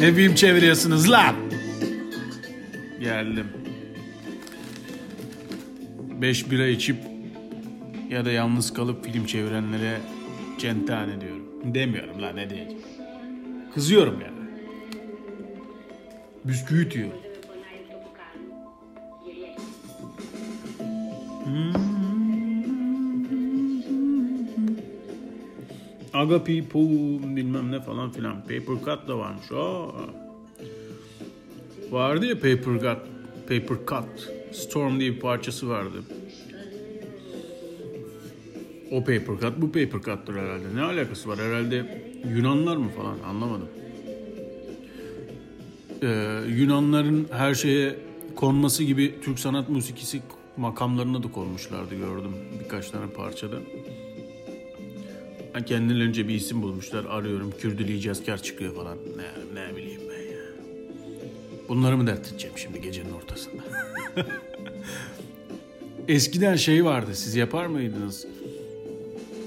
ne 0.00 0.14
film 0.14 0.34
çeviriyorsunuz 0.34 1.10
lan? 1.10 1.43
Geldim. 3.04 3.46
Beş 6.20 6.50
bira 6.50 6.66
içip 6.66 6.96
ya 8.10 8.24
da 8.24 8.30
yalnız 8.30 8.74
kalıp 8.74 9.04
film 9.04 9.26
çevirenlere 9.26 10.00
centane 10.58 11.20
diyorum. 11.20 11.46
Demiyorum 11.64 12.22
lan 12.22 12.36
ne 12.36 12.50
diyeceğim. 12.50 12.82
Kızıyorum 13.74 14.20
yani. 14.20 14.34
Bisküvi 16.44 16.90
diyor. 16.90 17.10
Agapi, 26.12 26.68
Pu 26.68 26.78
bilmem 27.36 27.72
ne 27.72 27.80
falan 27.80 28.10
filan. 28.10 28.40
Paper 28.40 28.84
Cut 28.84 29.08
da 29.08 29.18
varmış. 29.18 29.52
Aa. 29.52 30.23
Vardı 31.94 32.26
ya 32.26 32.34
Paper 32.34 32.74
Cut. 32.74 32.98
Paper 33.48 33.76
Cut. 33.86 34.32
Storm 34.52 35.00
diye 35.00 35.14
bir 35.14 35.20
parçası 35.20 35.68
vardı. 35.68 36.02
O 38.90 39.00
Paper 39.00 39.36
Cut 39.40 39.52
bu 39.56 39.66
Paper 39.66 40.00
Cut'tır 40.00 40.34
herhalde. 40.34 40.64
Ne 40.74 40.82
alakası 40.82 41.28
var? 41.28 41.38
Herhalde 41.38 42.02
Yunanlar 42.36 42.76
mı 42.76 42.88
falan 42.96 43.18
anlamadım. 43.28 43.68
Ee, 46.02 46.40
Yunanların 46.48 47.26
her 47.32 47.54
şeye 47.54 47.96
konması 48.36 48.84
gibi 48.84 49.14
Türk 49.22 49.38
sanat 49.38 49.68
musikisi 49.68 50.22
makamlarına 50.56 51.22
da 51.22 51.30
konmuşlardı 51.30 51.94
gördüm 51.94 52.32
birkaç 52.64 52.90
tane 52.90 53.10
parçada. 53.10 53.56
Kendilerince 55.66 56.28
bir 56.28 56.34
isim 56.34 56.62
bulmuşlar. 56.62 57.04
Arıyorum 57.04 57.52
Kürdülü 57.58 58.00
Cazkar 58.00 58.42
çıkıyor 58.42 58.74
falan. 58.74 58.98
Ne, 59.16 59.60
ne. 59.60 59.63
Bunları 61.74 61.96
mı 61.96 62.06
dert 62.06 62.28
edeceğim 62.32 62.58
şimdi 62.58 62.80
gecenin 62.80 63.12
ortasında? 63.12 63.62
Eskiden 66.08 66.56
şey 66.56 66.84
vardı 66.84 67.10
siz 67.14 67.34
yapar 67.34 67.66
mıydınız? 67.66 68.26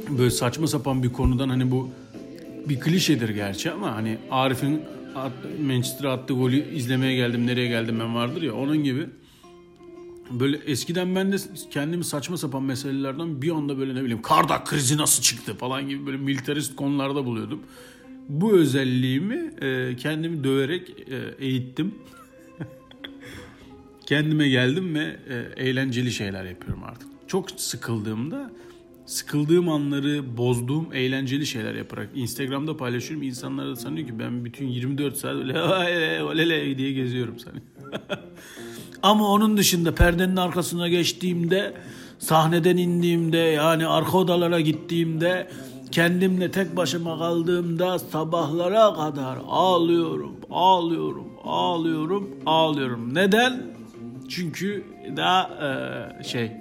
Böyle 0.10 0.32
saçma 0.32 0.68
sapan 0.68 1.04
bir 1.04 1.14
konudan 1.14 1.50
hani 1.50 1.72
bu 1.72 1.90
bir 2.70 2.80
klişedir 2.80 3.30
gerçi 3.30 3.72
ama 3.72 3.96
hani 3.96 4.18
Arif'in 4.32 4.82
at- 5.16 5.60
Manchester'a 5.68 6.14
attığı 6.14 6.34
golü 6.34 6.76
izlemeye 6.76 7.16
geldim 7.16 7.48
nereye 7.48 7.68
geldim 7.68 8.00
ben 8.00 8.16
vardır 8.16 8.42
ya 8.42 8.54
onun 8.54 8.84
gibi 8.84 9.06
böyle 10.32 10.58
eskiden 10.58 11.16
ben 11.16 11.32
de 11.32 11.36
kendimi 11.72 12.04
saçma 12.04 12.38
sapan 12.38 12.64
meselelerden 12.64 13.42
bir 13.42 13.52
anda 13.52 13.78
böyle 13.78 13.96
ne 13.96 14.02
bileyim 14.02 14.22
Kardak 14.22 14.68
krizi 14.68 14.98
nasıl 14.98 15.24
çıktı 15.24 15.56
falan 15.56 15.90
gibi 15.90 16.06
böyle 16.06 16.18
militarist 16.18 16.76
konularda 16.76 17.26
buluyordum. 17.26 17.60
Bu 18.30 18.54
özelliğimi 18.58 19.52
e, 19.62 19.96
kendimi 19.96 20.44
döverek 20.44 20.90
e, 20.90 21.46
eğittim. 21.46 21.96
Kendime 24.06 24.50
geldim 24.50 24.96
ve 24.96 25.20
e, 25.30 25.64
eğlenceli 25.64 26.12
şeyler 26.12 26.46
yapıyorum 26.46 26.84
artık. 26.84 27.08
Çok 27.28 27.52
sıkıldığımda 27.52 28.52
sıkıldığım 29.08 29.70
anları 29.70 30.38
bozduğum 30.38 30.94
eğlenceli 30.94 31.46
şeyler 31.46 31.76
yaparak 31.76 32.10
Instagram'da 32.16 32.78
paylaşıyorum. 32.78 33.28
İnsanlar 33.28 33.68
da 33.68 33.76
sanıyor 33.76 34.08
ki 34.08 34.20
ben 34.20 34.46
bütün 34.46 34.68
24 34.68 35.18
saat 35.18 35.36
öyle 35.36 35.62
olele 36.24 36.78
diye 36.78 36.92
geziyorum 36.92 37.40
sanıyor. 37.40 37.64
Ama 39.04 39.32
onun 39.32 39.58
dışında 39.58 39.96
perdenin 39.96 40.36
arkasına 40.36 40.88
geçtiğimde, 40.88 41.74
sahneden 42.20 42.78
indiğimde, 42.78 43.38
yani 43.38 43.88
arka 43.88 44.18
odalara 44.18 44.62
gittiğimde, 44.62 45.48
kendimle 45.92 46.52
tek 46.52 46.76
başıma 46.76 47.18
kaldığımda 47.18 48.00
sabahlara 48.00 48.94
kadar 48.94 49.38
ağlıyorum, 49.48 50.36
ağlıyorum, 50.52 51.28
ağlıyorum, 51.44 52.30
ağlıyorum. 52.46 53.16
Neden? 53.16 53.62
Çünkü 54.30 54.84
daha 55.18 55.50
e, 56.20 56.24
şey 56.24 56.52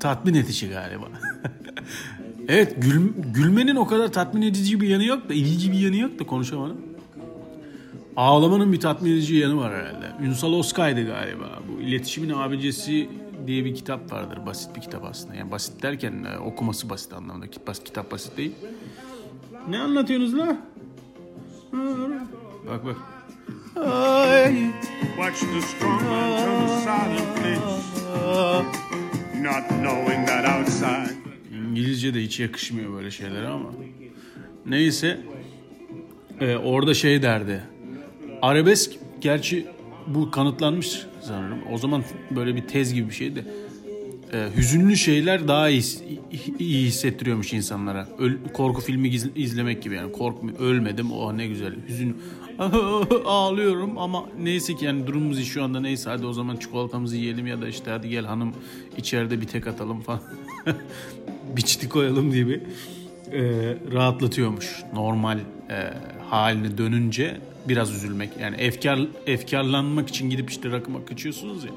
tatmin 0.00 0.34
edici 0.34 0.68
galiba. 0.68 1.04
evet 2.48 2.74
gül, 2.78 3.10
gülmenin 3.34 3.76
o 3.76 3.86
kadar 3.86 4.12
tatmin 4.12 4.42
edici 4.42 4.80
bir 4.80 4.88
yanı 4.88 5.04
yok 5.04 5.28
da 5.28 5.34
ilginç 5.34 5.72
bir 5.72 5.78
yanı 5.78 5.96
yok 5.96 6.18
da 6.18 6.26
konuşamadım. 6.26 6.80
Ağlamanın 8.16 8.72
bir 8.72 8.80
tatmin 8.80 9.12
edici 9.12 9.34
yanı 9.34 9.56
var 9.56 9.74
herhalde. 9.74 10.06
Ünsal 10.22 10.52
Oskay'dı 10.52 11.06
galiba. 11.06 11.58
Bu 11.68 11.80
iletişimin 11.80 12.30
abicesi 12.30 13.08
diye 13.46 13.64
bir 13.64 13.74
kitap 13.74 14.12
vardır. 14.12 14.46
Basit 14.46 14.76
bir 14.76 14.80
kitap 14.80 15.04
aslında. 15.04 15.34
Yani 15.34 15.50
basit 15.50 15.82
derken 15.82 16.24
e, 16.24 16.38
okuması 16.38 16.90
basit 16.90 17.12
anlamında. 17.12 17.46
Kitap, 17.84 18.10
basit 18.10 18.36
değil. 18.36 18.52
Ne 19.68 19.78
anlatıyorsunuz 19.78 20.38
la? 20.38 20.56
Bak 22.68 22.84
bak. 22.84 22.96
Watch 25.16 25.40
the 25.40 25.60
strong 25.62 26.02
man 26.02 26.38
turn 26.38 26.68
silent 26.78 27.36
place, 27.36 27.60
not 29.42 29.68
knowing 29.68 30.26
that 30.26 30.58
outside. 30.58 31.14
İngilizce 31.70 32.14
de 32.14 32.22
hiç 32.22 32.40
yakışmıyor 32.40 32.92
böyle 32.92 33.10
şeylere 33.10 33.48
ama. 33.48 33.70
Neyse. 34.66 35.20
Ee, 36.40 36.56
orada 36.56 36.94
şey 36.94 37.22
derdi. 37.22 37.62
Arabesk 38.42 38.92
gerçi 39.20 39.66
bu 40.06 40.30
kanıtlanmış 40.30 41.06
sanırım. 41.22 41.58
O 41.72 41.78
zaman 41.78 42.04
böyle 42.30 42.56
bir 42.56 42.62
tez 42.62 42.94
gibi 42.94 43.08
bir 43.08 43.14
şeydi. 43.14 43.44
Ee, 44.32 44.48
hüzünlü 44.56 44.96
şeyler 44.96 45.48
daha 45.48 45.68
iyi, 45.68 45.82
iyi 46.58 46.86
hissettiriyormuş 46.86 47.52
insanlara. 47.52 48.08
Öl- 48.18 48.52
korku 48.52 48.80
filmi 48.80 49.08
izlemek 49.36 49.82
gibi 49.82 49.94
yani. 49.94 50.12
Korkmu 50.12 50.50
ölmedim. 50.58 51.12
Oh 51.12 51.32
ne 51.32 51.46
güzel. 51.46 51.74
Hüzün 51.88 52.16
ağlıyorum 53.24 53.98
ama 53.98 54.24
neyse 54.42 54.74
ki 54.74 54.84
yani 54.84 55.06
durumumuz 55.06 55.38
iyi 55.38 55.44
şu 55.46 55.64
anda 55.64 55.80
neyse 55.80 56.10
hadi 56.10 56.26
o 56.26 56.32
zaman 56.32 56.56
çikolatamızı 56.56 57.16
yiyelim 57.16 57.46
ya 57.46 57.60
da 57.60 57.68
işte 57.68 57.90
hadi 57.90 58.08
gel 58.08 58.24
hanım 58.24 58.54
içeride 58.96 59.40
bir 59.40 59.46
tek 59.46 59.66
atalım 59.66 60.00
falan. 60.00 60.20
Biçti 61.56 61.88
koyalım 61.88 62.32
gibi 62.32 62.60
e, 63.32 63.40
rahatlatıyormuş. 63.92 64.82
Normal 64.94 65.38
e, 65.70 65.94
haline 66.30 66.78
dönünce 66.78 67.40
biraz 67.68 67.92
üzülmek. 67.94 68.30
Yani 68.40 68.56
efkar 68.56 68.98
efkarlanmak 69.26 70.08
için 70.08 70.30
gidip 70.30 70.50
işte 70.50 70.70
rakıma 70.70 71.04
kaçıyorsunuz 71.04 71.64
ya. 71.64 71.70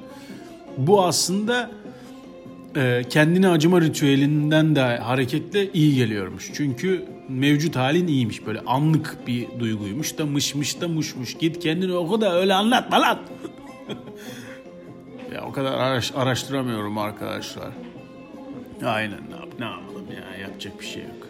Bu 0.77 1.05
aslında 1.05 1.71
e, 2.75 3.03
kendine 3.09 3.49
acıma 3.49 3.81
ritüelinden 3.81 4.75
de 4.75 4.81
hareketle 4.97 5.71
iyi 5.73 5.95
geliyormuş. 5.95 6.51
Çünkü 6.53 7.05
mevcut 7.29 7.75
halin 7.75 8.07
iyiymiş. 8.07 8.45
Böyle 8.45 8.59
anlık 8.59 9.17
bir 9.27 9.47
duyguymuş 9.59 10.17
da 10.17 10.25
mışmış 10.25 10.81
da 10.81 10.87
muşmuş. 10.87 11.37
Git 11.37 11.59
kendini 11.59 11.93
oku 11.93 12.21
da 12.21 12.35
öyle 12.39 12.53
anlatma 12.53 13.01
lan. 13.01 13.19
ya 15.33 15.45
o 15.47 15.51
kadar 15.51 15.73
araş- 15.73 16.15
araştıramıyorum 16.15 16.97
arkadaşlar. 16.97 17.69
Aynen 18.85 19.19
ne, 19.29 19.35
yap, 19.35 19.49
ne 19.59 19.65
yapalım 19.65 20.05
ya 20.11 20.41
yapacak 20.41 20.79
bir 20.79 20.85
şey 20.85 21.03
yok. 21.03 21.24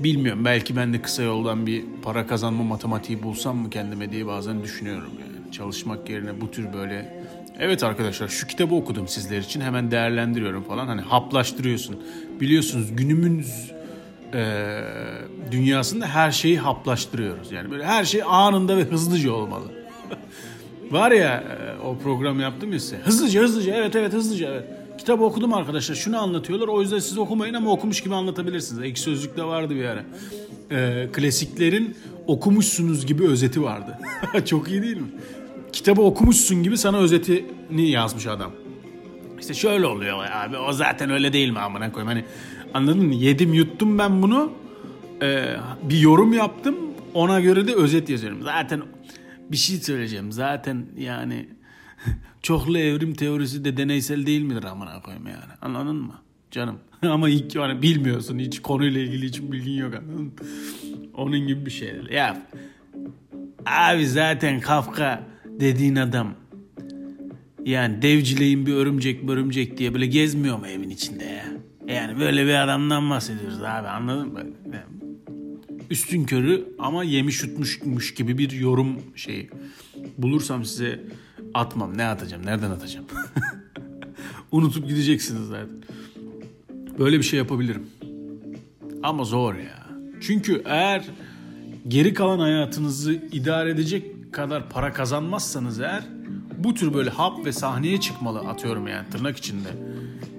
Bilmiyorum 0.00 0.44
belki 0.44 0.76
ben 0.76 0.92
de 0.92 1.02
kısa 1.02 1.22
yoldan 1.22 1.66
bir 1.66 1.84
para 2.02 2.26
kazanma 2.26 2.64
matematiği 2.64 3.22
bulsam 3.22 3.56
mı 3.56 3.70
kendime 3.70 4.12
diye 4.12 4.26
bazen 4.26 4.62
düşünüyorum 4.62 5.12
yani. 5.20 5.52
Çalışmak 5.52 6.10
yerine 6.10 6.40
bu 6.40 6.50
tür 6.50 6.72
böyle 6.72 7.18
Evet 7.60 7.84
arkadaşlar 7.84 8.28
şu 8.28 8.46
kitabı 8.46 8.74
okudum 8.74 9.08
sizler 9.08 9.38
için 9.38 9.60
hemen 9.60 9.90
değerlendiriyorum 9.90 10.64
falan 10.64 10.86
hani 10.86 11.00
haplaştırıyorsun. 11.00 12.02
Biliyorsunuz 12.40 12.96
günümüz 12.96 13.72
e, 14.34 14.70
dünyasında 15.50 16.06
her 16.06 16.30
şeyi 16.30 16.58
haplaştırıyoruz. 16.58 17.52
Yani 17.52 17.70
böyle 17.70 17.84
her 17.84 18.04
şey 18.04 18.22
anında 18.26 18.76
ve 18.76 18.84
hızlıca 18.84 19.32
olmalı. 19.32 19.64
Var 20.90 21.10
ya 21.10 21.44
o 21.84 21.98
program 21.98 22.40
yaptım 22.40 22.72
ya 22.72 22.80
size. 22.80 22.96
Hızlıca 22.96 23.42
hızlıca 23.42 23.74
evet 23.74 23.96
evet 23.96 24.12
hızlıca 24.12 24.48
evet. 24.50 24.77
Kitabı 24.98 25.24
okudum 25.24 25.54
arkadaşlar 25.54 25.94
şunu 25.94 26.18
anlatıyorlar 26.18 26.68
o 26.68 26.80
yüzden 26.82 26.98
siz 26.98 27.18
okumayın 27.18 27.54
ama 27.54 27.70
okumuş 27.70 28.00
gibi 28.00 28.14
anlatabilirsiniz. 28.14 28.82
Ek 28.82 29.00
sözlükte 29.00 29.44
vardı 29.44 29.74
bir 29.74 29.84
ara. 29.84 30.04
E, 30.70 31.08
klasiklerin 31.12 31.96
okumuşsunuz 32.26 33.06
gibi 33.06 33.28
özeti 33.28 33.62
vardı. 33.62 33.98
Çok 34.44 34.68
iyi 34.68 34.82
değil 34.82 34.96
mi? 34.96 35.08
Kitabı 35.72 36.02
okumuşsun 36.02 36.62
gibi 36.62 36.78
sana 36.78 36.98
özetini 36.98 37.90
yazmış 37.90 38.26
adam. 38.26 38.52
İşte 39.40 39.54
şöyle 39.54 39.86
oluyor 39.86 40.18
abi 40.32 40.56
o 40.56 40.72
zaten 40.72 41.10
öyle 41.10 41.32
değil 41.32 41.50
mi 41.50 41.58
amına 41.58 41.92
koyayım 41.92 42.08
hani 42.12 42.24
anladın 42.74 43.06
mı? 43.06 43.14
Yedim 43.14 43.54
yuttum 43.54 43.98
ben 43.98 44.22
bunu 44.22 44.52
Ee, 45.22 45.56
bir 45.82 45.98
yorum 45.98 46.32
yaptım 46.32 46.76
ona 47.14 47.40
göre 47.40 47.68
de 47.68 47.74
özet 47.74 48.08
yazıyorum. 48.08 48.42
Zaten 48.42 48.82
bir 49.50 49.56
şey 49.56 49.76
söyleyeceğim 49.76 50.32
zaten 50.32 50.86
yani 50.98 51.48
çoklu 52.42 52.78
evrim 52.78 53.14
teorisi 53.14 53.64
de 53.64 53.76
deneysel 53.76 54.26
değil 54.26 54.42
midir 54.42 54.64
amına 54.64 55.02
koyayım 55.02 55.26
yani 55.26 55.52
anladın 55.62 55.96
mı 55.96 56.14
canım? 56.50 56.78
Ama 57.02 57.28
ilk 57.28 57.54
yani 57.54 57.82
bilmiyorsun 57.82 58.38
hiç 58.38 58.62
konuyla 58.62 59.00
ilgili 59.00 59.26
hiç 59.26 59.42
bilgin 59.42 59.72
yok 59.72 59.94
anladın? 59.94 60.32
Onun 61.14 61.46
gibi 61.46 61.66
bir 61.66 61.70
şey. 61.70 61.94
Ya 62.10 62.46
abi 63.66 64.06
zaten 64.06 64.60
Kafka 64.60 65.24
dediğin 65.44 65.96
adam 65.96 66.34
yani 67.64 68.02
devcileyin 68.02 68.66
bir 68.66 68.74
örümcek 68.74 69.30
örümcek 69.30 69.78
diye 69.78 69.94
böyle 69.94 70.06
gezmiyor 70.06 70.58
mu 70.58 70.66
evin 70.66 70.90
içinde 70.90 71.24
ya? 71.24 71.44
Yani 71.86 72.20
böyle 72.20 72.46
bir 72.46 72.64
adamdan 72.64 73.10
bahsediyoruz 73.10 73.62
abi 73.62 73.88
anladın 73.88 74.32
mı? 74.32 74.40
Üstün 75.90 76.24
körü 76.24 76.68
ama 76.78 77.04
yemiş 77.04 77.42
yutmuşmuş 77.42 78.14
gibi 78.14 78.38
bir 78.38 78.50
yorum 78.50 79.02
şeyi. 79.16 79.50
Bulursam 80.18 80.64
size 80.64 81.00
atmam. 81.58 81.98
Ne 81.98 82.06
atacağım? 82.06 82.46
Nereden 82.46 82.70
atacağım? 82.70 83.06
Unutup 84.52 84.88
gideceksiniz 84.88 85.48
zaten. 85.48 85.68
Böyle 86.98 87.18
bir 87.18 87.22
şey 87.22 87.38
yapabilirim. 87.38 87.86
Ama 89.02 89.24
zor 89.24 89.54
ya. 89.54 89.86
Çünkü 90.20 90.62
eğer 90.64 91.04
geri 91.88 92.14
kalan 92.14 92.38
hayatınızı 92.38 93.12
idare 93.12 93.70
edecek 93.70 94.32
kadar 94.32 94.70
para 94.70 94.92
kazanmazsanız 94.92 95.80
eğer 95.80 96.02
bu 96.58 96.74
tür 96.74 96.94
böyle 96.94 97.10
hap 97.10 97.44
ve 97.46 97.52
sahneye 97.52 98.00
çıkmalı 98.00 98.38
atıyorum 98.38 98.88
yani 98.88 99.10
tırnak 99.10 99.36
içinde 99.36 99.68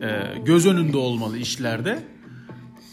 e, 0.02 0.40
göz 0.46 0.66
önünde 0.66 0.98
olmalı 0.98 1.38
işlerde 1.38 2.04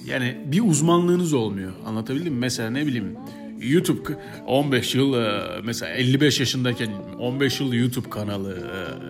yani 0.05 0.39
bir 0.47 0.61
uzmanlığınız 0.61 1.33
olmuyor 1.33 1.73
anlatabildim 1.87 2.33
mi? 2.33 2.41
Mesela 2.41 2.71
ne 2.71 2.87
bileyim 2.87 3.17
YouTube 3.61 4.03
k- 4.03 4.19
15 4.47 4.95
yıl 4.95 5.15
e, 5.15 5.43
mesela 5.65 5.93
55 5.95 6.41
yaşındayken 6.41 6.91
15 7.19 7.61
yıl 7.61 7.73
YouTube 7.73 8.11
kanalı 8.11 8.69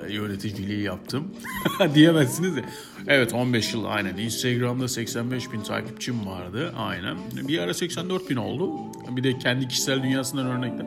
e, 0.08 0.12
yöneticiliği 0.12 0.82
yaptım 0.82 1.24
diyemezsiniz 1.94 2.56
ya. 2.56 2.64
Evet 3.06 3.34
15 3.34 3.74
yıl 3.74 3.84
aynen 3.84 4.16
Instagram'da 4.16 4.88
85 4.88 5.52
bin 5.52 5.60
takipçim 5.60 6.26
vardı 6.26 6.72
aynen. 6.76 7.16
Bir 7.48 7.58
ara 7.58 7.74
84 7.74 8.30
bin 8.30 8.36
oldu. 8.36 8.70
Bir 9.16 9.22
de 9.22 9.38
kendi 9.38 9.68
kişisel 9.68 10.02
dünyasından 10.02 10.46
örnekler. 10.46 10.86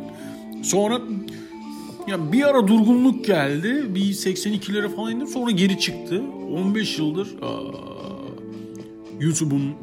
Sonra 0.63 1.01
ya 2.07 2.31
bir 2.31 2.43
ara 2.49 2.67
durgunluk 2.67 3.25
geldi. 3.25 3.95
Bir 3.95 4.01
82'lere 4.01 4.95
falan 4.95 5.11
indi. 5.11 5.27
Sonra 5.27 5.51
geri 5.51 5.79
çıktı. 5.79 6.21
15 6.55 6.99
yıldır 6.99 7.27
aa, 7.41 7.59
YouTube'un 9.19 9.73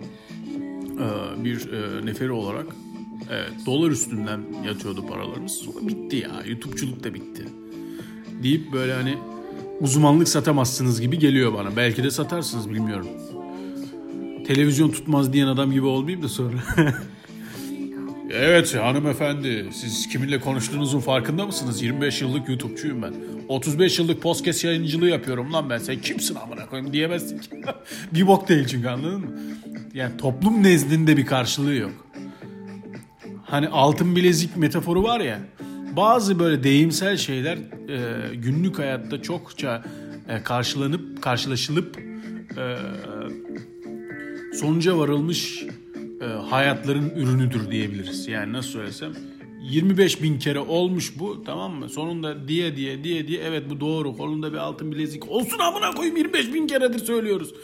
bir 1.45 1.73
e, 1.73 2.07
neferi 2.07 2.31
olarak 2.33 2.67
evet, 3.31 3.53
dolar 3.67 3.91
üstünden 3.91 4.41
yatıyordu 4.67 5.07
paralarımız. 5.07 5.53
Sonra 5.53 5.89
bitti 5.89 6.17
ya. 6.17 6.43
YouTube'culuk 6.47 7.05
da 7.05 7.15
bitti. 7.15 7.45
Deyip 8.43 8.73
böyle 8.73 8.93
hani 8.93 9.19
uzmanlık 9.81 10.29
satamazsınız 10.29 11.01
gibi 11.01 11.19
geliyor 11.19 11.55
bana. 11.55 11.77
Belki 11.77 12.05
de 12.05 12.11
satarsınız 12.11 12.71
bilmiyorum. 12.71 13.09
Televizyon 14.47 14.91
tutmaz 14.91 15.33
diyen 15.33 15.47
adam 15.47 15.73
gibi 15.73 15.87
olmayayım 15.87 16.23
da 16.23 16.29
sonra. 16.29 16.57
Evet 18.31 18.75
hanımefendi 18.75 19.69
siz 19.73 20.09
kiminle 20.09 20.41
konuştuğunuzun 20.41 21.01
farkında 21.01 21.47
mısınız? 21.47 21.83
25 21.83 22.23
yıllık 22.23 22.49
YouTube'cuyum 22.49 23.03
ben. 23.03 23.15
35 23.49 23.99
yıllık 23.99 24.23
podcast 24.23 24.65
yayıncılığı 24.65 25.09
yapıyorum 25.09 25.53
lan 25.53 25.71
ben. 25.71 25.79
Sen 25.79 26.01
kimsin 26.01 26.35
amına 26.35 26.67
koyayım 26.67 26.93
diyemezsin 26.93 27.39
ki. 27.39 27.49
bir 28.15 28.27
bok 28.27 28.49
değil 28.49 28.67
çünkü 28.67 28.89
anladın 28.89 29.21
mı? 29.21 29.31
Yani 29.95 30.17
toplum 30.17 30.63
nezdinde 30.63 31.17
bir 31.17 31.27
karşılığı 31.27 31.75
yok. 31.75 32.06
Hani 33.47 33.69
altın 33.69 34.17
bilezik 34.17 34.57
metaforu 34.57 35.03
var 35.03 35.21
ya. 35.21 35.41
Bazı 35.97 36.39
böyle 36.39 36.63
deyimsel 36.63 37.17
şeyler 37.17 37.57
e, 37.57 38.35
günlük 38.35 38.79
hayatta 38.79 39.23
çokça 39.23 39.85
e, 40.29 40.43
karşılanıp 40.43 41.23
karşılaşılıp 41.23 41.99
e, 42.57 42.77
sonuca 44.57 44.99
varılmış 44.99 45.65
e, 46.21 46.25
hayatların 46.25 47.11
ürünüdür 47.11 47.71
diyebiliriz. 47.71 48.29
Yani 48.29 48.53
nasıl 48.53 48.71
söylesem 48.71 49.13
25 49.63 50.23
bin 50.23 50.39
kere 50.39 50.59
olmuş 50.59 51.19
bu 51.19 51.45
tamam 51.45 51.73
mı? 51.73 51.89
Sonunda 51.89 52.49
diye 52.49 52.77
diye 52.77 53.05
diye 53.05 53.29
diye 53.29 53.41
evet 53.43 53.71
bu 53.71 53.81
doğru 53.81 54.17
kolunda 54.17 54.53
bir 54.53 54.59
altın 54.59 54.93
bilezik 54.93 55.29
olsun 55.29 55.59
amına 55.59 55.91
koyayım 55.91 56.17
25 56.17 56.55
bin 56.55 56.67
keredir 56.67 56.99
söylüyoruz. 56.99 57.55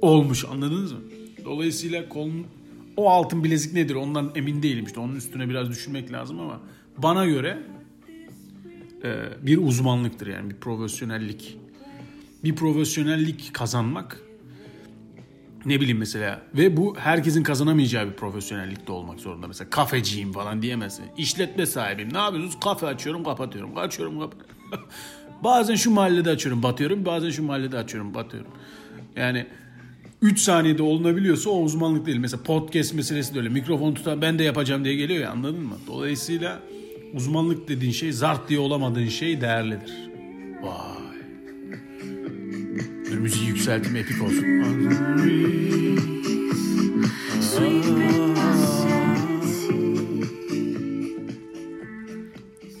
Olmuş 0.00 0.44
anladınız 0.44 0.92
mı? 0.92 1.00
Dolayısıyla 1.44 2.08
kolun 2.08 2.46
o 2.96 3.10
altın 3.10 3.44
bilezik 3.44 3.72
nedir 3.72 3.94
ondan 3.94 4.32
emin 4.34 4.62
değilim 4.62 4.84
işte 4.84 5.00
onun 5.00 5.16
üstüne 5.16 5.48
biraz 5.48 5.70
düşünmek 5.70 6.12
lazım 6.12 6.40
ama 6.40 6.60
bana 6.98 7.26
göre 7.26 7.62
e, 9.04 9.16
bir 9.42 9.58
uzmanlıktır 9.58 10.26
yani 10.26 10.50
bir 10.50 10.56
profesyonellik. 10.56 11.58
Bir 12.44 12.56
profesyonellik 12.56 13.54
kazanmak 13.54 14.20
ne 15.66 15.80
bileyim 15.80 15.98
mesela 15.98 16.42
ve 16.54 16.76
bu 16.76 16.96
herkesin 16.98 17.42
kazanamayacağı 17.42 18.08
bir 18.08 18.12
profesyonellikte 18.12 18.92
olmak 18.92 19.20
zorunda. 19.20 19.48
Mesela 19.48 19.70
kafeciyim 19.70 20.32
falan 20.32 20.62
diyemezsin. 20.62 21.04
İşletme 21.16 21.66
sahibiyim. 21.66 22.12
Ne 22.12 22.18
yapıyorsunuz? 22.18 22.60
Kafe 22.60 22.86
açıyorum, 22.86 23.24
kapatıyorum. 23.24 23.78
Açıyorum, 23.78 24.20
kapatıyorum. 24.20 24.54
bazen 25.44 25.74
şu 25.74 25.90
mahallede 25.90 26.30
açıyorum, 26.30 26.62
batıyorum. 26.62 27.04
Bazen 27.04 27.30
şu 27.30 27.42
mahallede 27.42 27.78
açıyorum, 27.78 28.14
batıyorum. 28.14 28.50
Yani 29.16 29.46
3 30.24 30.38
saniyede 30.38 30.82
olunabiliyorsa 30.82 31.50
o 31.50 31.62
uzmanlık 31.62 32.06
değil. 32.06 32.18
Mesela 32.18 32.42
podcast 32.42 32.94
meselesi 32.94 33.34
de 33.34 33.38
öyle. 33.38 33.48
Mikrofon 33.48 33.94
tutan 33.94 34.22
ben 34.22 34.38
de 34.38 34.42
yapacağım 34.42 34.84
diye 34.84 34.94
geliyor 34.94 35.20
ya 35.20 35.30
anladın 35.30 35.62
mı? 35.62 35.76
Dolayısıyla 35.86 36.62
uzmanlık 37.14 37.68
dediğin 37.68 37.92
şey 37.92 38.12
zart 38.12 38.48
diye 38.48 38.58
olamadığın 38.58 39.08
şey 39.08 39.40
değerlidir. 39.40 39.92
Vay. 40.62 41.18
Dur 43.10 43.18
müziği 43.18 43.48
yükselteyim 43.48 43.96
epik 43.96 44.22
olsun. 44.22 44.44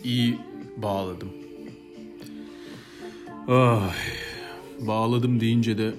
İyi 0.04 0.38
bağladım. 0.76 1.28
Ay, 3.48 3.90
bağladım 4.86 5.40
deyince 5.40 5.78
de 5.78 5.94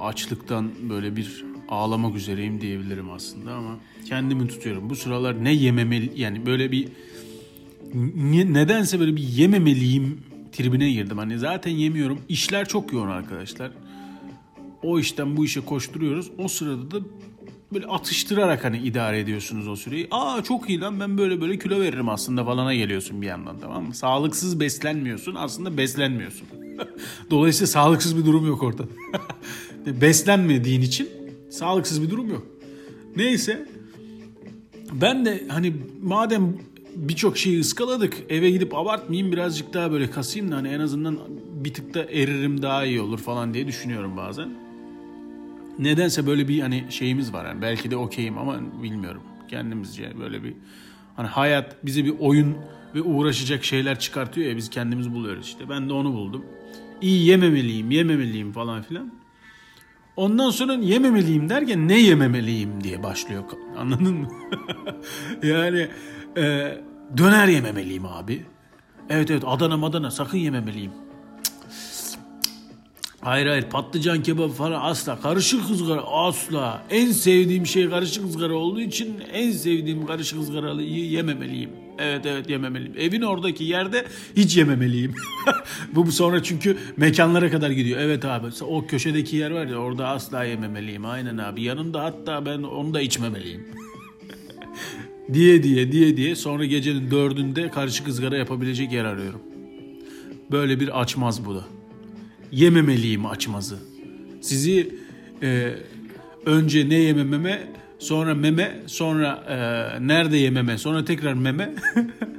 açlıktan 0.00 0.70
böyle 0.90 1.16
bir 1.16 1.44
ağlamak 1.68 2.16
üzereyim 2.16 2.60
diyebilirim 2.60 3.10
aslında 3.10 3.54
ama 3.54 3.76
kendimi 4.08 4.48
tutuyorum. 4.48 4.90
Bu 4.90 4.96
sıralar 4.96 5.44
ne 5.44 5.52
yememeli 5.54 6.12
yani 6.16 6.46
böyle 6.46 6.72
bir 6.72 6.88
ni- 8.14 8.54
nedense 8.54 9.00
böyle 9.00 9.16
bir 9.16 9.22
yememeliyim 9.22 10.20
tribine 10.52 10.90
girdim. 10.90 11.18
Hani 11.18 11.38
zaten 11.38 11.70
yemiyorum. 11.70 12.18
İşler 12.28 12.68
çok 12.68 12.92
yoğun 12.92 13.08
arkadaşlar. 13.08 13.70
O 14.82 14.98
işten 14.98 15.36
bu 15.36 15.44
işe 15.44 15.60
koşturuyoruz. 15.60 16.30
O 16.38 16.48
sırada 16.48 16.90
da 16.90 17.04
böyle 17.72 17.86
atıştırarak 17.86 18.64
hani 18.64 18.78
idare 18.78 19.20
ediyorsunuz 19.20 19.68
o 19.68 19.76
süreyi. 19.76 20.08
Aa 20.10 20.42
çok 20.42 20.68
iyi 20.68 20.80
lan 20.80 21.00
ben 21.00 21.18
böyle 21.18 21.40
böyle 21.40 21.58
kilo 21.58 21.80
veririm 21.80 22.08
aslında 22.08 22.44
falana 22.44 22.74
geliyorsun 22.74 23.22
bir 23.22 23.26
yandan 23.26 23.58
tamam 23.60 23.86
mı? 23.86 23.94
Sağlıksız 23.94 24.60
beslenmiyorsun 24.60 25.34
aslında 25.34 25.76
beslenmiyorsun. 25.76 26.46
Dolayısıyla 27.30 27.66
sağlıksız 27.66 28.16
bir 28.18 28.24
durum 28.26 28.46
yok 28.46 28.62
ortada. 28.62 28.88
Beslenmediğin 30.00 30.80
için 30.80 31.08
sağlıksız 31.50 32.02
bir 32.02 32.10
durum 32.10 32.30
yok. 32.30 32.46
Neyse 33.16 33.66
ben 34.92 35.24
de 35.24 35.44
hani 35.48 35.72
madem 36.02 36.58
birçok 36.96 37.38
şeyi 37.38 37.60
ıskaladık 37.60 38.14
eve 38.28 38.50
gidip 38.50 38.74
abartmayayım 38.74 39.32
birazcık 39.32 39.74
daha 39.74 39.92
böyle 39.92 40.10
kasayım 40.10 40.52
da 40.52 40.56
hani 40.56 40.68
en 40.68 40.80
azından 40.80 41.18
bir 41.64 41.74
tık 41.74 41.94
da 41.94 42.04
eririm 42.04 42.62
daha 42.62 42.84
iyi 42.84 43.00
olur 43.00 43.18
falan 43.18 43.54
diye 43.54 43.66
düşünüyorum 43.66 44.16
bazen. 44.16 44.48
Nedense 45.78 46.26
böyle 46.26 46.48
bir 46.48 46.60
hani 46.60 46.84
şeyimiz 46.90 47.32
var 47.32 47.46
yani 47.46 47.62
belki 47.62 47.90
de 47.90 47.96
okeyim 47.96 48.38
ama 48.38 48.60
bilmiyorum 48.82 49.22
kendimizce 49.48 50.12
böyle 50.18 50.44
bir 50.44 50.54
hani 51.16 51.28
hayat 51.28 51.86
bize 51.86 52.04
bir 52.04 52.14
oyun 52.18 52.56
ve 52.94 53.02
uğraşacak 53.02 53.64
şeyler 53.64 53.98
çıkartıyor 53.98 54.50
ya 54.50 54.56
biz 54.56 54.70
kendimiz 54.70 55.14
buluyoruz 55.14 55.46
işte 55.46 55.68
ben 55.68 55.88
de 55.88 55.92
onu 55.92 56.12
buldum. 56.12 56.44
İyi 57.00 57.26
yememeliyim 57.26 57.90
yememeliyim 57.90 58.52
falan 58.52 58.82
filan. 58.82 59.12
Ondan 60.18 60.50
sonra 60.50 60.74
yememeliyim 60.74 61.48
derken 61.48 61.88
ne 61.88 61.98
yememeliyim 61.98 62.84
diye 62.84 63.02
başlıyor. 63.02 63.42
Anladın 63.78 64.14
mı? 64.14 64.28
yani 65.42 65.88
e, 66.36 66.74
döner 67.16 67.48
yememeliyim 67.48 68.06
abi. 68.06 68.46
Evet 69.10 69.30
evet 69.30 69.42
Adana 69.46 69.76
madana 69.76 70.10
sakın 70.10 70.38
yememeliyim. 70.38 70.92
Hayır 73.20 73.46
hayır 73.46 73.62
patlıcan 73.62 74.22
kebabı 74.22 74.52
falan 74.52 74.80
asla. 74.84 75.20
Karışık 75.20 75.70
ızgara 75.70 76.02
asla. 76.02 76.82
En 76.90 77.12
sevdiğim 77.12 77.66
şey 77.66 77.90
karışık 77.90 78.24
ızgara 78.24 78.54
olduğu 78.54 78.80
için 78.80 79.22
en 79.32 79.50
sevdiğim 79.50 80.06
karışık 80.06 80.40
ızgaralıyı 80.40 81.10
yememeliyim. 81.10 81.70
Evet 81.98 82.26
evet 82.26 82.50
yememeliyim. 82.50 82.94
Evin 82.98 83.22
oradaki 83.22 83.64
yerde 83.64 84.04
hiç 84.36 84.56
yememeliyim. 84.56 85.14
bu 85.94 86.06
bu 86.06 86.12
sonra 86.12 86.42
çünkü 86.42 86.76
mekanlara 86.96 87.50
kadar 87.50 87.70
gidiyor. 87.70 88.00
Evet 88.00 88.24
abi 88.24 88.46
o 88.60 88.86
köşedeki 88.86 89.36
yer 89.36 89.50
var 89.50 89.66
ya 89.66 89.76
orada 89.76 90.08
asla 90.08 90.44
yememeliyim. 90.44 91.04
Aynen 91.04 91.38
abi 91.38 91.62
yanında 91.62 92.04
hatta 92.04 92.46
ben 92.46 92.62
onu 92.62 92.94
da 92.94 93.00
içmemeliyim. 93.00 93.68
diye 95.32 95.62
diye 95.62 95.92
diye 95.92 96.16
diye 96.16 96.36
sonra 96.36 96.64
gecenin 96.64 97.10
dördünde 97.10 97.70
karışık 97.70 98.08
ızgara 98.08 98.36
yapabilecek 98.36 98.92
yer 98.92 99.04
arıyorum. 99.04 99.40
Böyle 100.50 100.80
bir 100.80 101.00
açmaz 101.00 101.44
bu 101.46 101.54
da 101.54 101.64
yememeliyim 102.52 103.26
açmazı. 103.26 103.78
Sizi 104.40 104.94
e, 105.42 105.74
önce 106.46 106.88
ne 106.88 106.94
yemememe, 106.94 107.66
sonra 107.98 108.34
meme, 108.34 108.82
sonra 108.86 109.44
e, 109.48 109.56
nerede 110.08 110.36
yememe, 110.36 110.78
sonra 110.78 111.04
tekrar 111.04 111.34
meme. 111.34 111.74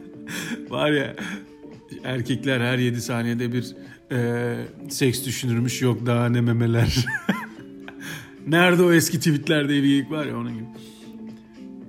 Var 0.69 0.91
ya 0.91 1.15
erkekler 2.03 2.59
her 2.61 2.77
7 2.77 3.01
saniyede 3.01 3.53
bir 3.53 3.75
e, 4.11 4.55
seks 4.89 5.25
düşünürmüş 5.25 5.81
yok 5.81 6.05
daha 6.05 6.29
ne 6.29 6.41
memeler. 6.41 7.05
nerede 8.47 8.83
o 8.83 8.91
eski 8.91 9.17
tweetler 9.17 9.69
diye 9.69 9.83
bir 9.83 10.09
var 10.09 10.25
ya 10.25 10.37
onun 10.37 10.53
gibi. 10.53 10.65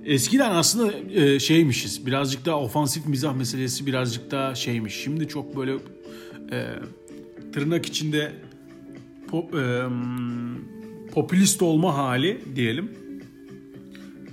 Eskiden 0.05 0.51
aslında 0.51 0.93
e, 1.13 1.39
şeymişiz 1.39 2.05
birazcık 2.05 2.45
daha 2.45 2.59
ofansif 2.59 3.05
mizah 3.05 3.35
meselesi 3.35 3.85
birazcık 3.85 4.31
daha 4.31 4.55
şeymiş. 4.55 4.95
Şimdi 4.95 5.27
çok 5.27 5.57
böyle 5.57 5.73
e, 6.51 6.65
tırnak 7.53 7.85
içinde 7.85 8.31
pop, 9.27 9.55
e, 9.55 9.83
popülist 11.11 11.61
olma 11.61 11.97
hali 11.97 12.41
diyelim. 12.55 13.00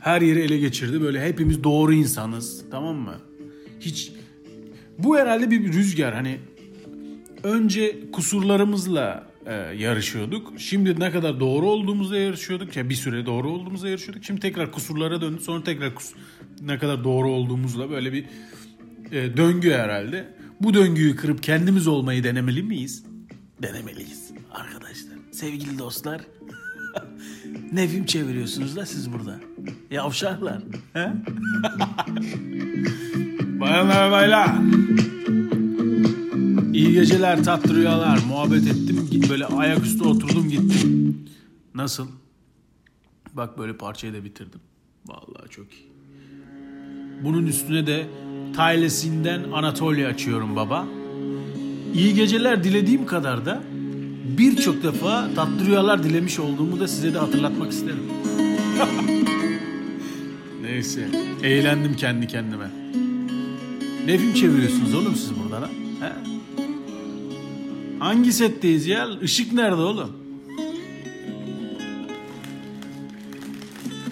Her 0.08 0.22
yeri 0.22 0.40
ele 0.40 0.58
geçirdi. 0.58 1.02
Böyle 1.02 1.24
hepimiz 1.24 1.64
doğru 1.64 1.92
insanız. 1.92 2.64
Tamam 2.70 2.96
mı? 2.96 3.14
Hiç 3.80 4.12
bu 4.98 5.18
herhalde 5.18 5.50
bir 5.50 5.72
rüzgar. 5.72 6.14
Hani 6.14 6.38
önce 7.42 8.10
kusurlarımızla 8.12 9.30
e, 9.46 9.52
yarışıyorduk. 9.54 10.60
Şimdi 10.60 11.00
ne 11.00 11.10
kadar 11.10 11.40
doğru 11.40 11.66
olduğumuzla 11.66 12.16
yarışıyorduk. 12.16 12.76
Ya 12.76 12.88
bir 12.88 12.94
süre 12.94 13.26
doğru 13.26 13.50
olduğumuzla 13.50 13.88
yarışıyorduk. 13.88 14.24
Şimdi 14.24 14.40
tekrar 14.40 14.72
kusurlara 14.72 15.20
döndük. 15.20 15.42
Sonra 15.42 15.64
tekrar 15.64 15.94
kus 15.94 16.12
ne 16.60 16.78
kadar 16.78 17.04
doğru 17.04 17.30
olduğumuzla 17.30 17.90
böyle 17.90 18.12
bir 18.12 18.24
e, 19.12 19.36
döngü 19.36 19.70
herhalde. 19.70 20.34
Bu 20.60 20.74
döngüyü 20.74 21.16
kırıp 21.16 21.42
kendimiz 21.42 21.86
olmayı 21.86 22.24
denemeli 22.24 22.62
miyiz? 22.62 23.04
Denemeliyiz 23.62 24.30
arkadaşlar. 24.50 25.18
Sevgili 25.32 25.78
dostlar. 25.78 26.20
Ne 27.72 28.06
çeviriyorsunuz 28.06 28.76
da 28.76 28.86
siz 28.86 29.12
burada? 29.12 29.40
Yavşaklar. 29.90 30.62
He? 30.92 31.12
Bayanlar 33.60 34.12
baylar. 34.12 34.50
İyi 36.72 36.92
geceler 36.92 37.44
tatlı 37.44 37.76
rüyalar. 37.76 38.18
Muhabbet 38.28 38.66
ettim. 38.66 39.08
Git 39.10 39.30
böyle 39.30 39.46
ayaküstü 39.46 40.04
oturdum 40.04 40.48
gittim. 40.48 41.18
Nasıl? 41.74 42.08
Bak 43.32 43.58
böyle 43.58 43.76
parçayı 43.76 44.14
da 44.14 44.24
bitirdim. 44.24 44.60
Vallahi 45.06 45.50
çok 45.50 45.66
iyi. 45.72 45.88
Bunun 47.24 47.46
üstüne 47.46 47.86
de 47.86 48.06
Taylesinden 48.56 49.42
Anatolia 49.52 50.08
açıyorum 50.08 50.56
baba. 50.56 50.86
İyi 51.94 52.14
geceler 52.14 52.64
dilediğim 52.64 53.06
kadar 53.06 53.46
da 53.46 53.62
birçok 54.28 54.82
defa 54.82 55.28
tatlı 55.34 55.66
rüyalar 55.66 56.02
dilemiş 56.02 56.38
olduğumu 56.38 56.80
da 56.80 56.88
size 56.88 57.14
de 57.14 57.18
hatırlatmak 57.18 57.72
isterim. 57.72 58.02
ne 60.62 60.68
Neyse. 60.72 61.08
Eğlendim 61.42 61.96
kendi 61.96 62.26
kendime. 62.26 62.70
Ne 64.06 64.18
film 64.18 64.34
çeviriyorsunuz 64.34 64.94
oğlum 64.94 65.14
siz 65.16 65.30
burada 65.42 65.62
lan? 65.62 65.70
He? 66.00 66.12
Hangi 67.98 68.32
setteyiz 68.32 68.86
ya? 68.86 69.08
Işık 69.22 69.52
nerede 69.52 69.80
oğlum? 69.80 70.10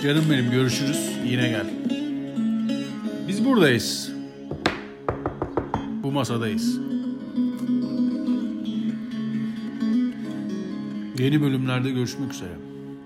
Canım 0.03 0.25
benim 0.31 0.51
görüşürüz. 0.51 1.11
Yine 1.31 1.49
gel. 1.49 1.67
Biz 3.29 3.45
buradayız. 3.45 4.11
Bu 6.03 6.13
masadayız. 6.13 6.86
Yeni 11.19 11.43
bölümlerde 11.43 11.91
görüşmek 11.91 12.33
üzere. 12.33 12.53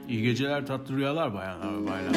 İyi 0.09 0.23
geceler 0.23 0.66
tatlı 0.66 0.96
rüyalar 0.96 1.35
bayanlar 1.35 1.83
ve 1.83 1.87
baylar. 1.87 2.12